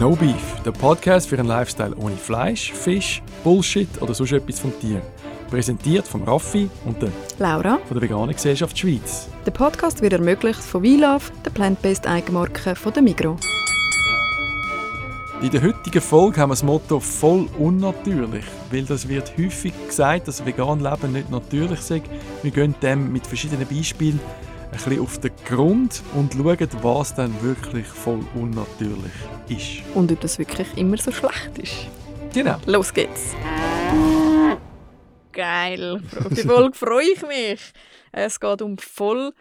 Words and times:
No 0.00 0.16
Beef, 0.16 0.62
der 0.64 0.70
Podcast 0.70 1.28
für 1.28 1.38
einen 1.38 1.46
Lifestyle 1.46 1.94
ohne 1.94 2.16
Fleisch, 2.16 2.72
Fisch, 2.72 3.22
Bullshit 3.44 4.00
oder 4.00 4.14
sonst 4.14 4.32
etwas 4.32 4.58
vom 4.58 4.72
Tier. 4.80 5.02
Präsentiert 5.50 6.08
von 6.08 6.22
Raffi 6.22 6.70
und 6.86 7.02
der 7.02 7.10
Laura. 7.38 7.76
von 7.86 7.98
der 7.98 8.08
Veganen 8.08 8.34
Gesellschaft 8.34 8.78
Schweiz. 8.78 9.28
Der 9.44 9.50
Podcast 9.50 10.00
wird 10.00 10.14
ermöglicht 10.14 10.58
von 10.58 10.82
WeLove, 10.82 11.30
der 11.44 11.50
plant-based 11.50 12.06
Eigenmarke 12.06 12.74
von 12.76 12.94
der 12.94 13.02
Migro. 13.02 13.36
In 15.42 15.50
der 15.50 15.62
heutigen 15.62 16.00
Folge 16.00 16.40
haben 16.40 16.48
wir 16.48 16.54
das 16.54 16.62
Motto 16.62 16.98
«voll 16.98 17.46
unnatürlich», 17.58 18.46
weil 18.70 18.84
das 18.84 19.06
wird 19.06 19.36
häufig 19.36 19.74
gesagt, 19.86 20.28
dass 20.28 20.46
vegan 20.46 20.80
Leben 20.80 21.12
nicht 21.12 21.30
natürlich 21.30 21.80
sei. 21.80 22.00
Wir 22.42 22.52
gehen 22.52 22.74
dem 22.80 23.12
mit 23.12 23.26
verschiedenen 23.26 23.68
Beispielen 23.68 24.18
ein 24.70 24.76
bisschen 24.76 25.00
auf 25.00 25.18
den 25.18 25.32
Grund 25.46 26.02
und 26.14 26.32
schauen, 26.34 26.68
was 26.82 27.14
dann 27.14 27.42
wirklich 27.42 27.86
voll 27.86 28.20
unnatürlich 28.34 29.12
ist. 29.48 29.82
Und 29.94 30.12
ob 30.12 30.20
das 30.20 30.38
wirklich 30.38 30.68
immer 30.76 30.96
so 30.96 31.10
schlecht 31.10 31.58
ist. 31.58 31.86
Genau. 32.32 32.56
Los 32.66 32.94
geht's! 32.94 33.34
Geil! 35.32 36.02
Auf 36.24 36.34
die 36.34 36.42
Folge 36.42 36.76
freue 36.76 37.10
ich 37.12 37.26
mich. 37.26 37.72
Es 38.12 38.38
geht 38.38 38.62
um 38.62 38.78
voll 38.78 39.32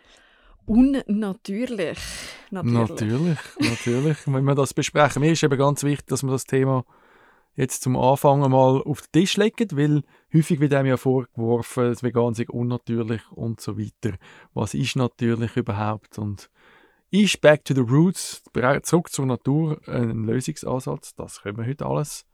unnatürlich. 0.66 2.00
Natürlich. 2.52 2.90
Natürlich, 2.90 3.38
natürlich. 3.60 4.18
Wenn 4.26 4.44
wir 4.44 4.56
das 4.56 4.74
besprechen, 4.74 5.22
mir 5.22 5.32
ist 5.32 5.44
eben 5.44 5.58
ganz 5.58 5.84
wichtig, 5.84 6.08
dass 6.08 6.24
wir 6.24 6.32
das 6.32 6.46
Thema 6.46 6.86
jetzt 7.60 7.84
zum 7.84 7.98
Anfang 7.98 8.40
mal 8.40 8.82
auf 8.82 9.02
den 9.02 9.22
Tisch 9.22 9.36
legen, 9.36 9.68
weil 9.74 10.02
häufig 10.34 10.62
wird 10.62 10.74
einem 10.74 10.88
ja 10.88 10.98
vorgeworfen, 10.98 11.90
das 11.90 12.04
Vegan 12.04 12.34
sei 12.34 12.46
unnatürlich 12.48 13.22
und 13.32 13.60
so 13.60 13.78
weiter. 13.78 14.16
Was 14.54 14.74
ist 14.74 14.96
natürlich 14.96 15.58
überhaupt? 15.58 16.18
Und 16.18 16.50
ist 17.12 17.42
Back 17.42 17.66
to 17.66 17.74
the 17.74 17.82
Roots, 17.82 18.44
zurück 18.84 19.12
zur 19.12 19.26
Natur, 19.26 19.82
ein 19.88 20.24
Lösungsansatz? 20.24 21.16
Das 21.16 21.42
können 21.42 21.58
wir 21.58 21.66
heute 21.66 21.86
alles 21.86 22.26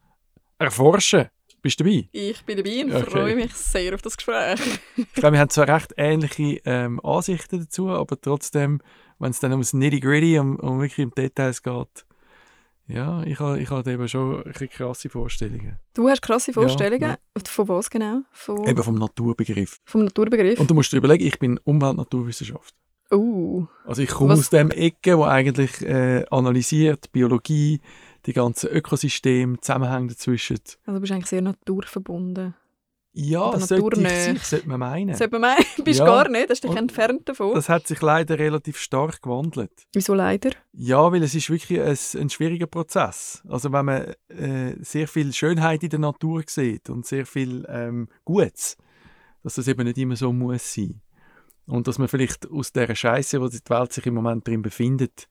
erforschen. 0.59 1.29
Bist 1.63 1.79
du 1.79 1.85
dabei? 1.85 2.07
Ich 2.11 2.45
bin 2.45 2.57
dabei 2.57 2.83
und 2.83 2.93
Okay. 2.93 3.09
freue 3.09 3.35
mich 3.35 3.53
sehr 3.55 3.95
auf 3.95 4.03
das 4.03 4.17
Gespräch. 4.17 4.59
Ich 4.95 5.13
glaube, 5.13 5.33
wir 5.33 5.39
haben 5.39 5.49
zwar 5.49 5.67
recht 5.67 5.93
ähnliche 5.97 6.61
ähm, 6.65 6.99
Ansichten 7.03 7.61
dazu, 7.61 7.89
aber 7.89 8.21
trotzdem, 8.21 8.79
wenn 9.17 9.31
es 9.31 9.39
dann 9.39 9.53
ums 9.53 9.73
Nitty-Gritty, 9.73 10.37
um, 10.37 10.57
um 10.57 10.81
wirklich 10.81 10.99
im 10.99 11.11
Details 11.11 11.63
geht, 11.63 12.05
ja, 12.87 13.23
ich 13.23 13.39
habe 13.39 13.59
ich 13.59 13.69
hab 13.69 13.87
eben 13.87 14.07
schon 14.07 14.43
krasse 14.71 15.09
Vorstellungen. 15.09 15.79
Du 15.93 16.07
hast 16.09 16.21
krasse 16.21 16.53
Vorstellungen. 16.53 17.01
ja. 17.01 17.17
Von 17.47 17.67
was 17.67 17.89
genau? 17.89 18.21
Von, 18.31 18.63
Eben 18.65 18.83
vom 18.83 18.95
Naturbegriff. 18.95 19.79
vom 19.85 20.03
Naturbegriff? 20.05 20.59
Und 20.59 20.69
du 20.69 20.73
musst 20.75 20.91
dir 20.93 20.97
überlegen, 20.97 21.25
ich 21.25 21.39
bin 21.39 21.57
Umwelt-Naturwissenschaft. 21.63 22.75
uh, 23.11 23.65
Also 23.85 24.01
ich 24.01 24.09
komme 24.09 24.31
Was- 24.33 24.39
aus 24.39 24.49
dem 24.49 24.71
Ecke, 24.71 25.17
wo 25.17 25.23
eigentlich 25.23 25.81
äh, 25.81 26.25
analysiert, 26.31 27.11
Biologie, 27.11 27.81
die 28.25 28.33
ganzen 28.33 28.69
Ökosysteme, 28.69 29.59
Zusammenhänge 29.59 30.07
dazwischen. 30.09 30.57
also 30.85 30.99
bist 30.99 31.11
du 31.11 31.15
eigentlich 31.15 31.27
sehr 31.27 31.41
naturverbunden. 31.41 32.55
Ja, 33.17 33.51
das 33.51 33.69
sollte 33.69 34.01
ich 34.01 34.09
sich, 34.09 34.43
sollte 34.43 34.67
man 34.67 34.79
meinen. 34.81 35.15
Sollte 35.15 35.39
man 35.39 35.55
meinen. 35.55 35.65
Bist 35.85 35.99
Ja. 35.99 36.05
gar 36.05 36.27
nicht, 36.29 36.49
hast 36.49 36.63
dich 36.63 36.71
Und- 36.71 36.77
entfernt 36.77 37.29
davon. 37.29 37.53
Das 37.53 37.69
hat 37.69 37.87
sich 37.87 38.01
leider 38.01 38.37
relativ 38.37 38.77
stark 38.77 39.21
gewandelt. 39.21 39.71
Wieso 39.93 40.13
leider? 40.13 40.49
Ja, 40.73 41.09
weil 41.11 41.23
es 41.23 41.33
ist 41.33 41.49
wirklich 41.49 41.79
ein, 41.79 42.21
ein 42.21 42.29
schwieriger 42.29 42.67
Prozess. 42.67 43.41
Also 43.47 43.71
wenn 43.71 43.85
man 43.85 44.13
äh, 44.27 44.75
sehr 44.81 45.07
viel 45.07 45.31
Schönheit 45.31 45.81
in 45.83 45.89
der 45.91 45.99
Natur 45.99 46.43
sieht 46.45 46.89
und 46.89 47.05
sehr 47.05 47.25
viel 47.25 47.65
ähm, 47.69 48.09
Gutes, 48.25 48.75
dass 49.43 49.55
das 49.55 49.67
eben 49.69 49.85
nicht 49.85 49.97
immer 49.97 50.17
so 50.17 50.33
muss 50.33 50.73
sein. 50.73 50.99
Und 51.67 51.87
dass 51.87 51.97
man 51.97 52.07
vielleicht 52.09 52.49
aus 52.51 52.73
der 52.73 52.93
Scheiße, 52.93 53.39
wo 53.41 53.47
die 53.47 53.59
Welt 53.69 53.93
sich 53.93 54.05
im 54.05 54.13
Moment 54.15 54.45
drin 54.47 54.61
befindet, 54.61 55.27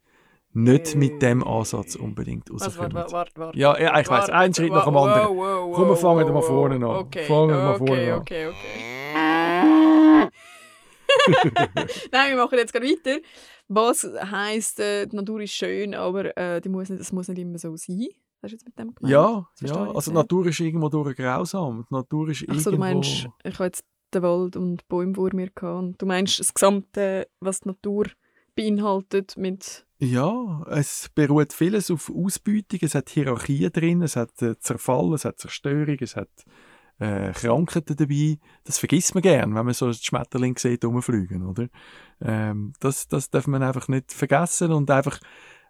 nicht 0.55 0.95
mit 0.97 1.21
dem 1.23 1.43
Ansatz 1.47 1.97
unbedingt 1.97 2.51
rauskommt. 2.51 2.95
warte, 2.95 3.13
warte, 3.13 3.33
warte. 3.37 3.59
Ja, 3.59 3.79
ja, 3.79 3.99
ich 4.01 4.09
weiss, 4.09 4.31
ein 4.31 4.55
Schritt 4.55 4.73
nach 4.73 4.85
dem 4.85 4.97
anderen. 4.97 5.37
Komm, 5.73 5.89
wir 5.89 5.97
fangen 5.97 6.33
mal 6.33 6.43
vorne 6.43 6.77
an. 6.77 6.85
Okay, 6.85 7.25
Fangen 7.25 7.51
wir 7.51 7.75
okay, 7.75 7.87
vorne 7.87 8.13
an. 8.15 8.21
okay, 8.21 8.47
okay. 8.49 8.55
Nein, 12.13 12.31
wir 12.31 12.37
machen 12.37 12.59
jetzt 12.59 12.73
gerade 12.73 12.87
weiter. 12.87 13.19
Was 13.69 14.05
heisst, 14.31 14.79
äh, 14.81 15.07
die 15.07 15.17
Natur 15.17 15.41
ist 15.41 15.53
schön, 15.55 15.95
aber 15.95 16.37
äh, 16.37 16.61
die 16.61 16.69
muss 16.69 16.89
nicht, 16.91 17.01
es 17.01 17.13
muss 17.13 17.29
nicht 17.29 17.39
immer 17.39 17.59
so 17.59 17.75
sein? 17.77 18.09
Hast 18.43 18.51
du 18.51 18.57
jetzt 18.57 18.67
mit 18.67 18.79
dem 18.79 18.95
gemeint? 18.95 19.11
Ja, 19.13 19.49
Das 19.61 19.71
ja, 19.71 19.91
also 19.91 20.11
die. 20.11 20.17
Natur 20.17 20.47
ist 20.47 20.61
irgendwo 20.61 20.89
durch 20.89 21.17
grausam. 21.17 21.87
Die 21.91 21.95
Natur 21.95 22.29
ist 22.29 22.45
Ach 22.49 22.59
so, 22.59 22.71
du 22.71 22.77
meinst, 22.79 23.27
ich 23.43 23.55
habe 23.55 23.65
jetzt 23.65 23.85
den 24.13 24.23
Wald 24.23 24.57
und 24.57 24.77
die 24.79 24.85
Bäume 24.89 25.15
vor 25.15 25.31
mir 25.35 25.49
gehabt. 25.51 25.79
und 25.79 26.03
Du 26.03 26.07
meinst 26.07 26.39
das 26.41 26.53
Gesamte, 26.53 27.27
was 27.41 27.61
die 27.61 27.69
Natur 27.69 28.07
beinhaltet 28.55 29.37
mit... 29.37 29.87
Ja, 30.05 30.63
es 30.69 31.09
beruht 31.15 31.55
vieles 31.55 31.91
auf 31.91 32.11
Ausbeutung. 32.15 32.81
Es 32.83 32.95
hat 32.95 33.09
Hierarchien 33.09 33.73
drin, 33.73 34.03
es 34.03 34.17
hat 34.17 34.43
äh, 34.43 34.59
Zerfall, 34.59 35.15
es 35.15 35.25
hat 35.25 35.39
Zerstörung, 35.39 35.97
es 36.01 36.15
hat 36.15 36.29
äh, 36.99 37.33
Krankheiten 37.33 37.97
dabei. 37.97 38.39
Das 38.65 38.79
vergisst 38.79 39.15
man 39.15 39.23
gern, 39.23 39.55
wenn 39.55 39.65
man 39.65 39.73
so 39.73 39.91
die 39.91 39.97
Schmetterlinge 39.99 40.59
sieht 40.59 40.85
rumfliegen, 40.85 41.47
oder? 41.47 41.69
Ähm, 42.21 42.75
das, 42.81 43.09
das 43.09 43.31
darf 43.31 43.47
man 43.47 43.63
einfach 43.63 43.89
nicht 43.89 44.13
vergessen 44.13 44.73
und 44.73 44.91
einfach, 44.91 45.19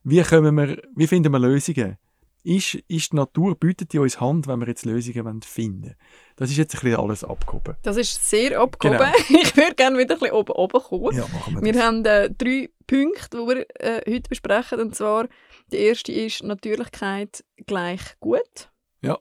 wie, 0.02 0.20
kommen 0.22 0.56
wir, 0.56 0.82
wie 0.96 1.06
finden 1.06 1.32
wir 1.32 1.38
Lösungen? 1.38 1.96
Ist, 2.44 2.74
ist 2.74 3.12
die 3.12 3.16
Natur, 3.16 3.58
bietet 3.58 3.94
die 3.94 3.98
uns 3.98 4.20
Hand, 4.20 4.46
wenn 4.46 4.60
wir 4.60 4.68
jetzt 4.68 4.84
Lösungen 4.84 5.24
wollen 5.24 5.40
finden 5.42 5.94
Das 6.36 6.50
ist 6.50 6.58
jetzt 6.58 6.74
ein 6.74 6.80
bisschen 6.82 7.00
alles 7.00 7.24
abgehoben. 7.24 7.74
Das 7.82 7.96
ist 7.96 8.28
sehr 8.28 8.60
abgehoben. 8.60 8.98
Genau. 8.98 9.40
Ich 9.42 9.56
würde 9.56 9.74
gerne 9.74 9.98
wieder 9.98 10.14
ein 10.14 10.20
bisschen 10.20 10.36
oben, 10.36 10.52
oben 10.52 10.82
kommen. 10.82 11.16
Ja, 11.16 11.22
machen 11.22 11.54
wir 11.54 11.62
Wir 11.62 11.72
das. 11.72 11.82
haben 11.82 12.04
äh, 12.04 12.30
drei 12.30 12.68
Punkte, 12.86 13.38
die 13.38 13.46
wir 13.46 13.66
äh, 13.80 14.02
heute 14.06 14.28
besprechen. 14.28 14.80
Und 14.80 14.94
zwar, 14.94 15.26
der 15.72 15.80
erste 15.80 16.12
ist 16.12 16.42
Natürlichkeit 16.42 17.42
gleich 17.66 18.02
gut. 18.20 18.70
Ja. 19.00 19.18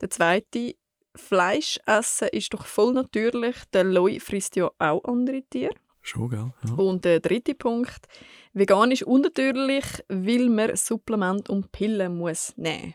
Der 0.00 0.10
zweite, 0.10 0.76
Fleisch 1.14 1.78
essen 1.84 2.28
ist 2.28 2.54
doch 2.54 2.64
voll 2.64 2.92
natürlich. 2.92 3.56
Der 3.72 3.84
Loi 3.84 4.18
frisst 4.20 4.56
ja 4.56 4.70
auch 4.78 5.04
andere 5.04 5.42
Tiere. 5.42 5.74
Schon, 6.02 6.28
gell? 6.30 6.52
Ja. 6.66 6.74
Und 6.74 7.04
der 7.04 7.20
dritte 7.20 7.54
Punkt, 7.54 8.06
vegan 8.52 8.90
ist 8.90 9.04
unnatürlich, 9.04 9.84
weil 10.08 10.48
man 10.50 10.76
Supplement 10.76 11.48
und 11.48 11.72
Pillen 11.72 12.16
muss 12.18 12.52
nehmen. 12.56 12.94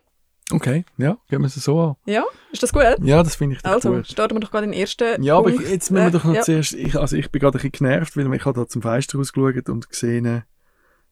Okay, 0.52 0.86
ja, 0.98 1.18
gehen 1.30 1.42
wir 1.42 1.48
es 1.48 1.56
so 1.56 1.80
an. 1.80 1.96
Ja, 2.06 2.24
ist 2.52 2.64
das 2.64 2.72
gut? 2.72 2.84
Ja, 3.02 3.22
das 3.22 3.36
finde 3.36 3.58
ich 3.58 3.66
Also, 3.66 3.92
gut. 3.92 4.08
starten 4.08 4.36
wir 4.36 4.40
doch 4.40 4.52
gerade 4.52 4.68
den 4.68 4.74
ersten 4.74 5.22
Ja, 5.22 5.38
aber 5.38 5.50
Punkt. 5.50 5.66
ich, 5.66 5.72
jetzt 5.72 5.92
müssen 5.92 6.06
wir 6.06 6.12
doch 6.12 6.24
noch 6.24 6.36
ja. 6.36 6.42
zuerst. 6.42 6.74
Ich, 6.74 6.98
also 6.98 7.18
ich 7.18 7.32
bin 7.32 7.42
gerade 7.42 7.58
ein 7.58 7.62
bisschen 7.62 7.72
genervt, 7.74 8.16
weil 8.16 8.34
ich 8.34 8.46
habe 8.46 8.60
da 8.62 8.68
zum 8.68 8.82
Fenster 8.82 9.18
rausgeschaut 9.18 9.68
und 9.68 9.90
gesehen, 9.90 10.44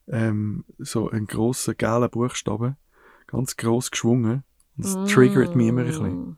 ähm, 0.08 0.64
so 0.78 1.10
einen 1.10 1.28
grossen 1.28 1.76
gelben 1.78 2.10
Buchstaben, 2.12 2.78
ganz 3.28 3.58
gross 3.58 3.92
geschwungen. 3.92 4.44
Und 4.78 4.86
das 4.86 5.12
triggert 5.12 5.56
mich 5.56 5.68
immer 5.68 5.82
ein 5.82 5.88
bisschen. 5.88 6.38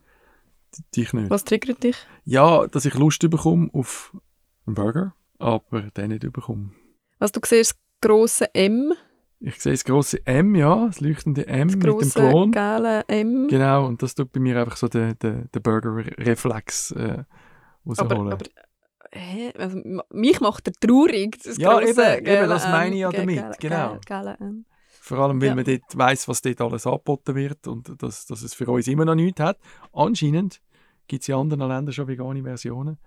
Dich 0.95 1.13
nicht. 1.13 1.28
Mm. 1.28 1.29
Was 1.29 1.44
triggert 1.44 1.84
dich? 1.84 1.97
Ja, 2.25 2.68
dass 2.68 2.85
ich 2.85 2.94
Lust 2.95 3.28
bekomme 3.29 3.69
auf 3.74 4.16
einen 4.66 4.75
Burger, 4.75 5.16
aber 5.39 5.81
den 5.95 6.09
nicht 6.09 6.31
bekomme. 6.31 6.71
Was 7.19 7.31
du 7.31 7.39
siehst, 7.45 7.71
das 7.71 7.79
grosse 8.09 8.53
M, 8.53 8.93
Ich 9.39 9.59
sehe 9.61 9.73
das 9.73 9.83
grosse 9.83 10.25
M, 10.25 10.55
ja, 10.55 10.87
das 10.87 10.99
leuchtende 10.99 11.47
M 11.47 11.67
das 11.67 11.75
mit 11.77 11.85
dem 11.85 12.09
Klon. 12.11 12.51
gelbe 12.51 13.03
M. 13.07 13.47
Genau, 13.47 13.85
und 13.87 14.01
das 14.01 14.15
tut 14.15 14.31
bei 14.31 14.39
mir 14.39 14.59
einfach 14.59 14.77
so 14.77 14.87
den, 14.87 15.17
den, 15.19 15.49
den 15.53 15.61
Burger-Reflex 15.61 16.91
äh, 16.91 17.23
rausholen. 17.85 18.11
Aber, 18.11 18.33
aber 18.33 18.45
hä? 19.11 19.51
Also, 19.57 19.81
mich 20.11 20.39
macht 20.41 20.67
er 20.67 20.73
traurig. 20.73 21.37
Das 21.43 21.57
Ja, 21.57 21.79
eben, 21.81 22.25
eben, 22.25 22.49
das 22.49 22.65
meine 22.67 22.95
ich 22.95 23.01
ja 23.01 23.11
damit, 23.11 23.37
gelbe- 23.39 23.57
genau. 23.59 23.97
gelbe 24.05 24.37
M. 24.39 24.65
Vor 25.01 25.19
allem, 25.19 25.39
weil 25.41 25.49
Ja. 25.49 25.55
man 25.55 25.63
dort 25.63 25.97
weiss, 25.97 26.27
was 26.27 26.41
dort 26.41 26.59
alles 26.59 26.85
angeboten 26.85 27.33
wird 27.35 27.65
und 27.67 28.01
dass, 28.03 28.25
dass 28.25 28.41
es 28.41 28.53
für 28.53 28.67
uns 28.69 28.87
immer 28.87 29.05
noch 29.05 29.15
nichts 29.15 29.39
hat. 29.39 29.57
Anscheinend 29.93 30.61
gibt 31.07 31.21
es 31.23 31.29
in 31.29 31.35
anderen 31.35 31.67
Ländern 31.69 31.93
schon 31.93 32.07
vegane 32.09 32.43
Versionen, 32.43 32.97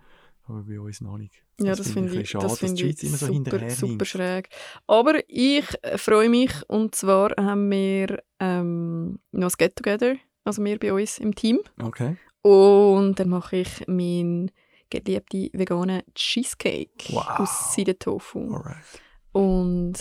aber 0.45 0.63
bei 0.63 0.81
uns 0.81 1.01
noch 1.01 1.17
nicht. 1.19 1.43
Ja, 1.61 1.75
das, 1.75 1.91
finde 1.93 2.13
ich, 2.15 2.21
bisschen 2.21 2.41
das 2.41 2.53
dass 2.53 2.59
die 2.61 2.67
finde 2.67 2.85
ich 2.87 3.03
immer 3.05 3.17
so 3.17 3.27
super, 3.27 3.35
hinterher 3.35 3.71
super 3.71 4.05
schräg. 4.05 4.49
Aber 4.87 5.21
ich 5.29 5.65
äh, 5.83 5.99
freue 5.99 6.29
mich 6.29 6.53
und 6.69 6.95
zwar 6.95 7.31
haben 7.39 7.71
wir 7.71 8.23
ähm, 8.41 9.19
noch 9.33 9.49
ein 9.51 9.55
Get-Together, 9.59 10.17
also 10.45 10.65
wir 10.65 10.79
bei 10.79 10.93
uns 10.93 11.19
im 11.19 11.35
Team. 11.35 11.61
Okay. 11.81 12.17
Und 12.43 13.17
dann 13.21 13.29
mache 13.29 13.59
ich 13.59 13.87
meinen 13.87 14.51
geliebten 14.89 15.51
veganen 15.53 16.03
Cheesecake 16.15 16.91
Wow. 17.11 17.41
aus 17.41 17.75
Seidetofu. 17.75 18.55
Alright. 18.55 18.77
Und 19.33 19.99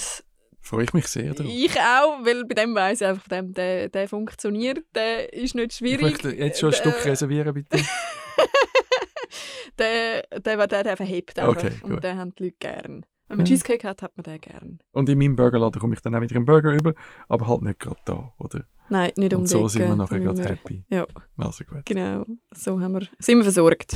Freue 0.61 0.83
ich 0.83 0.93
mich 0.93 1.07
sehr 1.07 1.33
drauf. 1.33 1.47
ich 1.49 1.71
auch, 1.79 2.23
weil 2.23 2.45
bei 2.45 2.53
dem 2.55 2.73
weiss 2.75 3.01
ich 3.01 3.07
einfach, 3.07 3.27
dem, 3.27 3.53
der, 3.53 3.89
der 3.89 4.07
funktioniert, 4.07 4.79
der 4.95 5.33
ist 5.33 5.55
nicht 5.55 5.71
Ich 5.71 5.77
schwierig. 5.77 6.01
möchte 6.01 6.29
jetzt 6.31 6.59
schon 6.59 6.69
ein 6.69 6.73
Äh, 6.73 6.77
Stück 6.77 7.05
reservieren, 7.05 7.53
bitte. 7.53 7.77
der, 9.79 10.23
der, 10.39 10.67
der, 10.67 10.83
der 10.83 10.97
verhebt 10.97 11.39
einfach. 11.39 11.55
Okay, 11.63 11.71
und 11.83 12.03
den 12.03 12.17
haben 12.17 12.35
die 12.35 12.43
Leute 12.45 12.55
gern. 12.59 13.05
Wenn 13.27 13.37
man 13.37 13.45
Ja. 13.45 13.49
Cheesecake 13.51 13.87
hat, 13.87 14.01
hat 14.01 14.17
man 14.17 14.23
den 14.23 14.41
gern. 14.41 14.79
Und 14.91 15.07
in 15.07 15.17
meinem 15.19 15.35
Burgerladen 15.35 15.79
komme 15.79 15.93
ich 15.93 16.01
dann 16.01 16.15
auch 16.15 16.21
wieder 16.21 16.35
einen 16.35 16.45
Burger 16.45 16.73
über, 16.73 16.93
aber 17.27 17.47
halt 17.47 17.61
nicht 17.61 17.79
gerade 17.79 17.99
da, 18.05 18.33
oder? 18.39 18.63
Nein, 18.89 19.11
nicht 19.17 19.33
um 19.35 19.41
Und 19.41 19.47
so 19.47 19.67
sind 19.67 19.87
wir 19.87 19.95
nachher 19.95 20.19
gerade 20.19 20.43
happy. 20.43 20.83
Ja, 20.89 21.05
Also 21.37 21.63
gut. 21.63 21.85
genau. 21.85 22.25
So 22.55 22.79
haben 22.81 22.93
wir, 22.93 23.07
sind 23.19 23.37
wir 23.37 23.43
versorgt. 23.43 23.95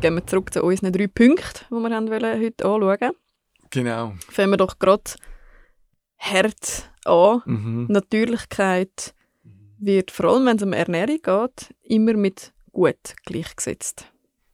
Gehen 0.00 0.14
wir 0.16 0.26
zurück 0.26 0.52
zu 0.52 0.62
unseren 0.62 0.92
drei 0.92 1.06
Punkten, 1.06 1.64
die 1.70 1.74
wir 1.74 1.94
haben 1.94 2.10
wollen 2.10 2.40
heute 2.42 2.64
anschauen 2.64 3.12
Genau. 3.70 4.12
Fangen 4.30 4.50
wir 4.50 4.56
doch 4.56 4.78
gerade 4.78 5.02
hart 6.18 6.90
an. 7.04 7.42
Mhm. 7.46 7.86
Natürlichkeit 7.88 9.13
wird, 9.84 10.10
vor 10.10 10.26
allem 10.26 10.46
wenn 10.46 10.56
es 10.56 10.62
um 10.62 10.72
Ernährung 10.72 11.18
geht, 11.22 11.74
immer 11.82 12.14
mit 12.14 12.52
gut 12.72 13.14
gleichgesetzt. 13.24 14.10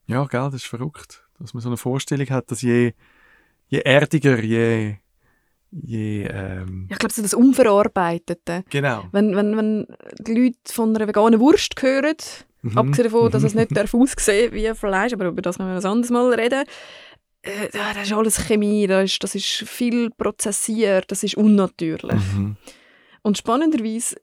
Ja, 0.07 0.25
gell, 0.25 0.41
das 0.47 0.55
ist 0.55 0.67
verrückt. 0.67 1.25
Dass 1.39 1.55
man 1.55 1.63
so 1.63 1.69
eine 1.69 1.77
Vorstellung 1.77 2.29
hat, 2.31 2.51
dass 2.51 2.61
je, 2.63 2.93
je 3.69 3.79
erdiger, 3.81 4.43
je, 4.43 4.97
je 5.71 6.25
ähm, 6.27 6.89
Ich 6.91 6.99
glaube, 6.99 7.15
so 7.15 7.23
das 7.23 7.33
Unverarbeitete. 7.35 8.65
genau. 8.69 9.05
Wenn, 9.13 9.35
wenn, 9.37 9.57
wenn 9.57 9.87
die 10.19 10.35
Leute 10.35 10.73
von 10.73 10.95
einer 10.95 11.07
veganen 11.09 11.41
Wurst 11.41 11.81
hören, 11.81 12.17
Mhm. 12.63 12.77
abgesehen 12.77 13.05
davon, 13.05 13.31
dass 13.31 13.43
es 13.43 13.55
nicht 13.55 13.75
darf 13.75 13.95
aussehen 13.95 14.53
wie 14.53 14.71
Fleisch, 14.75 15.15
aber 15.15 15.29
über 15.29 15.41
das 15.41 15.57
können 15.57 15.71
wir 15.71 15.79
ein 15.79 15.85
anderes 15.87 16.11
Mal 16.11 16.35
reden, 16.35 16.65
äh, 17.41 17.69
das 17.73 18.03
ist 18.03 18.13
alles 18.13 18.37
Chemie, 18.47 18.87
das 18.87 19.05
ist, 19.13 19.25
das 19.25 19.35
ist 19.35 19.47
viel 19.47 20.11
prozessiert, 20.11 21.11
das 21.11 21.23
ist 21.23 21.39
unnatürlich. 21.39 22.21
Mhm. 22.37 22.57
Und 23.23 23.39
spannenderweise 23.39 24.17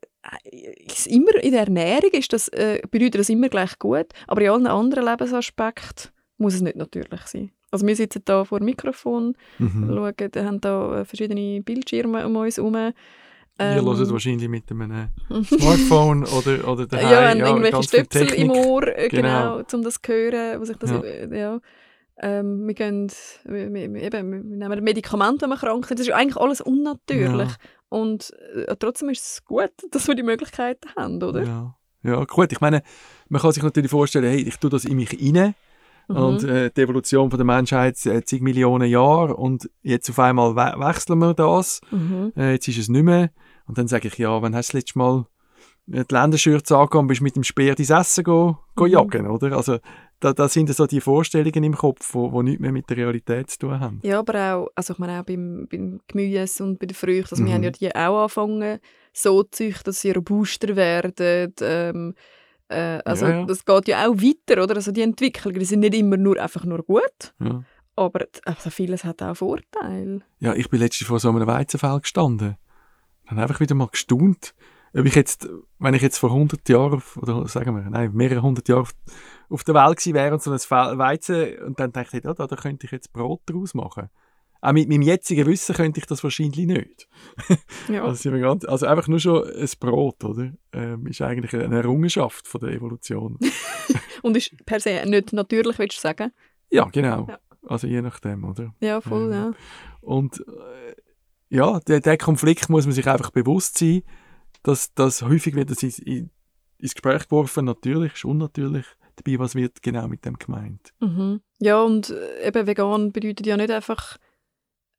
immer 1.06 1.34
in 1.42 1.52
der 1.52 1.62
Ernährung 1.62 2.10
ist 2.12 2.32
das, 2.32 2.48
äh, 2.48 2.80
bedeutet 2.90 3.20
das 3.20 3.28
immer 3.28 3.48
gleich 3.48 3.78
gut, 3.78 4.06
aber 4.26 4.42
in 4.42 4.50
allen 4.50 4.66
anderen 4.66 5.04
Lebensaspekten 5.06 6.10
muss 6.38 6.54
es 6.54 6.60
nicht 6.60 6.76
natürlich 6.76 7.22
sein. 7.26 7.50
Also 7.70 7.86
wir 7.86 7.96
sitzen 7.96 8.22
da 8.24 8.44
vor 8.44 8.58
dem 8.60 8.66
Mikrofon, 8.66 9.34
Mhm. 9.58 9.90
schauen, 9.94 10.30
da 10.32 10.44
haben 10.44 10.60
da 10.60 11.00
äh, 11.00 11.04
verschiedene 11.04 11.60
Bildschirme 11.62 12.26
um 12.26 12.36
uns 12.36 12.56
herum. 12.56 12.74
Ihr 12.74 12.94
Ähm, 13.60 13.84
hört 13.84 14.10
wahrscheinlich 14.12 14.48
mit 14.48 14.70
einem 14.70 15.08
Smartphone 15.44 16.24
oder, 16.24 16.68
oder 16.68 16.86
daheim. 16.88 17.10
ja, 17.10 17.28
haben 17.30 17.38
irgendwelche 17.40 17.72
ganz 17.72 17.90
viel 17.90 18.04
Stöpsel 18.04 18.34
im. 18.34 18.50
Ohr, 18.52 18.86
äh, 18.86 19.08
Genau. 19.08 19.56
genau, 19.58 19.62
um 19.72 19.82
das 19.82 20.00
zu 20.00 20.12
hören, 20.12 20.60
wo 20.60 20.64
sich 20.64 20.76
das, 20.76 20.90
Ja. 20.90 21.00
äh, 21.00 21.38
ja. 21.38 21.60
Ähm, 22.20 22.66
wir, 22.66 22.74
gehen, 22.74 23.12
wir, 23.44 23.72
wir, 23.72 24.02
eben, 24.02 24.32
wir 24.50 24.56
nehmen 24.68 24.82
Medikamente, 24.84 25.42
wenn 25.42 25.50
wir 25.50 25.56
krank 25.56 25.86
sind. 25.86 26.00
Das 26.00 26.06
ist 26.08 26.12
eigentlich 26.12 26.36
alles 26.36 26.60
unnatürlich. 26.60 27.48
Und 27.88 28.32
äh, 28.54 28.76
trotzdem 28.76 29.08
ist 29.10 29.24
es 29.24 29.44
gut, 29.44 29.70
dass 29.90 30.06
wir 30.08 30.14
die 30.14 30.22
Möglichkeit 30.22 30.78
haben, 30.96 31.22
oder? 31.22 31.42
Ja. 31.42 31.74
ja, 32.02 32.24
gut. 32.24 32.52
Ich 32.52 32.60
meine, 32.60 32.82
man 33.28 33.40
kann 33.40 33.52
sich 33.52 33.62
natürlich 33.62 33.90
vorstellen, 33.90 34.26
hey, 34.26 34.40
ich 34.40 34.56
tue 34.58 34.70
das 34.70 34.84
in 34.84 34.96
mich 34.96 35.12
rein. 35.12 35.54
Mhm. 36.08 36.16
Und 36.16 36.44
äh, 36.44 36.70
die 36.70 36.80
Evolution 36.80 37.30
von 37.30 37.38
der 37.38 37.44
Menschheit 37.44 38.04
äh, 38.06 38.24
zig 38.24 38.40
Millionen 38.40 38.88
Jahre 38.88 39.36
und 39.36 39.68
jetzt 39.82 40.08
auf 40.08 40.18
einmal 40.18 40.56
we 40.56 40.80
wechseln 40.80 41.18
wir 41.18 41.34
das. 41.34 41.80
Mhm. 41.90 42.32
Äh, 42.34 42.52
jetzt 42.52 42.68
ist 42.68 42.78
es 42.78 42.88
nicht 42.88 43.02
mehr. 43.02 43.30
Und 43.66 43.76
dann 43.76 43.88
sage 43.88 44.08
ich, 44.08 44.16
ja, 44.16 44.40
wann 44.40 44.54
hast 44.54 44.70
du 44.72 44.78
das 44.78 44.82
letzte 44.84 44.98
Mal 44.98 45.26
äh, 45.92 46.04
die 46.04 46.14
Länderschürze 46.14 46.76
angekommen 46.78 47.08
bist 47.08 47.20
mit 47.20 47.36
dem 47.36 47.44
Speer 47.44 47.74
dein 47.74 48.00
Essen 48.00 48.24
go, 48.24 48.56
go 48.74 48.84
Mhm. 48.84 48.90
jagen, 48.90 49.26
oder? 49.26 49.54
Also 49.54 49.78
da, 50.20 50.32
da 50.32 50.48
sind 50.48 50.68
so 50.74 50.86
die 50.86 51.00
Vorstellungen 51.00 51.62
im 51.64 51.74
Kopf, 51.76 52.08
die 52.08 52.14
wo, 52.14 52.32
wo 52.32 52.42
nichts 52.42 52.60
mehr 52.60 52.72
mit 52.72 52.88
der 52.90 52.96
Realität 52.96 53.50
zu 53.50 53.58
tun 53.60 53.78
haben. 53.80 54.00
Ja, 54.02 54.18
aber 54.18 54.54
auch, 54.54 54.68
also 54.74 54.92
ich 54.94 54.98
meine 54.98 55.20
auch 55.20 55.24
beim, 55.24 55.66
beim 55.70 56.00
Gemüse 56.08 56.64
und 56.64 56.78
bei 56.78 56.86
den 56.86 56.94
Früchten, 56.94 57.34
also 57.34 57.44
wir 57.44 57.50
Mhm. 57.50 57.54
haben 57.54 57.62
ja 57.64 57.70
die 57.70 57.94
auch 57.94 58.18
angefangen, 58.22 58.78
so 59.12 59.42
zu 59.44 59.50
züchten, 59.50 59.84
dass 59.84 60.00
sie 60.00 60.10
robuster 60.10 60.74
werden. 60.76 61.54
Ähm, 61.60 62.14
äh, 62.68 62.98
also 63.04 63.26
Ja, 63.26 63.32
ja. 63.40 63.44
das 63.46 63.64
geht 63.64 63.88
ja 63.88 64.06
auch 64.08 64.14
weiter, 64.16 64.62
oder? 64.62 64.76
Also 64.76 64.92
die 64.92 65.02
Entwicklungen, 65.02 65.58
die 65.58 65.64
sind 65.64 65.80
nicht 65.80 65.94
immer 65.94 66.16
nur 66.16 66.38
einfach 66.40 66.64
nur 66.64 66.82
gut, 66.84 67.34
Ja. 67.40 67.62
aber 67.96 68.26
also 68.44 68.70
vieles 68.70 69.04
hat 69.04 69.22
auch 69.22 69.34
Vorteile. 69.36 70.20
Ja, 70.40 70.54
ich 70.54 70.68
bin 70.68 70.80
letztens 70.80 71.08
vor 71.08 71.18
so 71.20 71.30
einem 71.30 71.46
Weizenfeld 71.46 72.02
gestanden. 72.02 72.56
Dann 73.28 73.38
einfach 73.38 73.60
wieder 73.60 73.74
mal 73.74 73.88
gestaunt, 73.88 74.54
ob 74.94 75.06
ich 75.06 75.14
jetzt, 75.14 75.48
wenn 75.78 75.94
ich 75.94 76.02
jetzt 76.02 76.18
vor 76.18 76.30
100 76.30 76.68
Jahren, 76.68 77.02
oder 77.16 77.46
sagen 77.48 77.74
wir, 77.76 77.88
nein, 77.90 78.12
mehrere 78.14 78.42
hundert 78.42 78.68
Jahre 78.68 78.82
auf, 78.82 78.92
auf 79.48 79.64
der 79.64 79.74
Welt 79.74 79.98
gewesen 79.98 80.14
wäre 80.14 80.34
und 80.34 80.42
so 80.42 80.50
ein 80.50 80.98
Weizen, 80.98 81.58
und 81.60 81.80
dann 81.80 81.92
dachte 81.92 82.18
ich, 82.18 82.24
ja, 82.24 82.34
da, 82.34 82.46
da 82.46 82.56
könnte 82.56 82.86
ich 82.86 82.92
jetzt 82.92 83.12
Brot 83.12 83.42
draus 83.46 83.74
machen. 83.74 84.08
Auch 84.60 84.72
mit 84.72 84.88
meinem 84.88 85.02
jetzigen 85.02 85.46
Wissen 85.46 85.74
könnte 85.74 86.00
ich 86.00 86.06
das 86.06 86.24
wahrscheinlich 86.24 86.66
nicht. 86.66 87.08
Ja. 87.88 88.04
Also, 88.04 88.30
ganz, 88.32 88.64
also 88.66 88.86
einfach 88.86 89.08
nur 89.08 89.18
schon 89.18 89.44
ein 89.44 89.68
Brot, 89.80 90.22
oder? 90.24 90.52
Ähm, 90.72 91.06
ist 91.06 91.22
eigentlich 91.22 91.54
eine 91.54 91.76
Errungenschaft 91.76 92.46
von 92.46 92.60
der 92.60 92.70
Evolution. 92.70 93.38
Und 94.22 94.36
ist 94.36 94.54
per 94.66 94.80
se 94.80 95.04
nicht 95.06 95.32
natürlich, 95.32 95.78
willst 95.78 95.96
du 95.98 96.00
sagen? 96.02 96.32
ja, 96.70 96.84
genau. 96.92 97.26
Ja. 97.28 97.38
Also 97.66 97.86
je 97.86 98.02
nachdem, 98.02 98.44
oder? 98.44 98.74
Ja, 98.80 99.00
voll, 99.00 99.26
Ähm, 99.26 99.32
ja. 99.32 99.52
Und 100.00 100.40
äh, 100.40 100.94
ja, 101.48 101.80
der, 101.80 102.00
der 102.00 102.18
Konflikt 102.18 102.68
muss 102.68 102.84
man 102.84 102.92
sich 102.92 103.06
einfach 103.08 103.30
bewusst 103.30 103.78
sein, 103.78 104.02
dass 104.68 104.92
das 104.94 105.22
häufig 105.22 105.54
wird 105.54 105.70
das 105.70 105.82
ins, 105.82 105.98
in- 105.98 106.30
ins 106.78 106.94
Gespräch 106.94 107.24
geworfen, 107.28 107.64
natürlich 107.64 108.14
ist 108.14 108.24
unnatürlich. 108.24 108.86
Dabei, 109.16 109.38
was 109.40 109.54
wird 109.56 109.82
genau 109.82 110.06
mit 110.06 110.24
dem 110.24 110.38
gemeint? 110.38 110.92
Mhm. 111.00 111.40
Ja, 111.60 111.82
und 111.82 112.10
äh, 112.10 112.46
eben 112.48 112.66
vegan 112.66 113.10
bedeutet 113.12 113.46
ja 113.46 113.56
nicht 113.56 113.70
einfach 113.70 114.16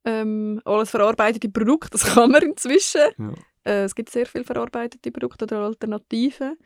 ähm, 0.06 0.62
alles 0.66 0.90
verarbeitete 0.92 1.50
Produkte, 1.50 1.92
das 1.92 2.04
kann 2.14 2.32
man 2.32 2.42
inzwischen. 2.44 3.02
Ja. 3.18 3.34
Äh, 3.64 3.84
es 3.84 3.96
gibt 3.96 4.10
sehr 4.10 4.26
viele 4.26 4.44
verarbeitete 4.44 5.12
Produkte 5.12 5.46
oder 5.46 5.60
Alternativen. 5.60 6.58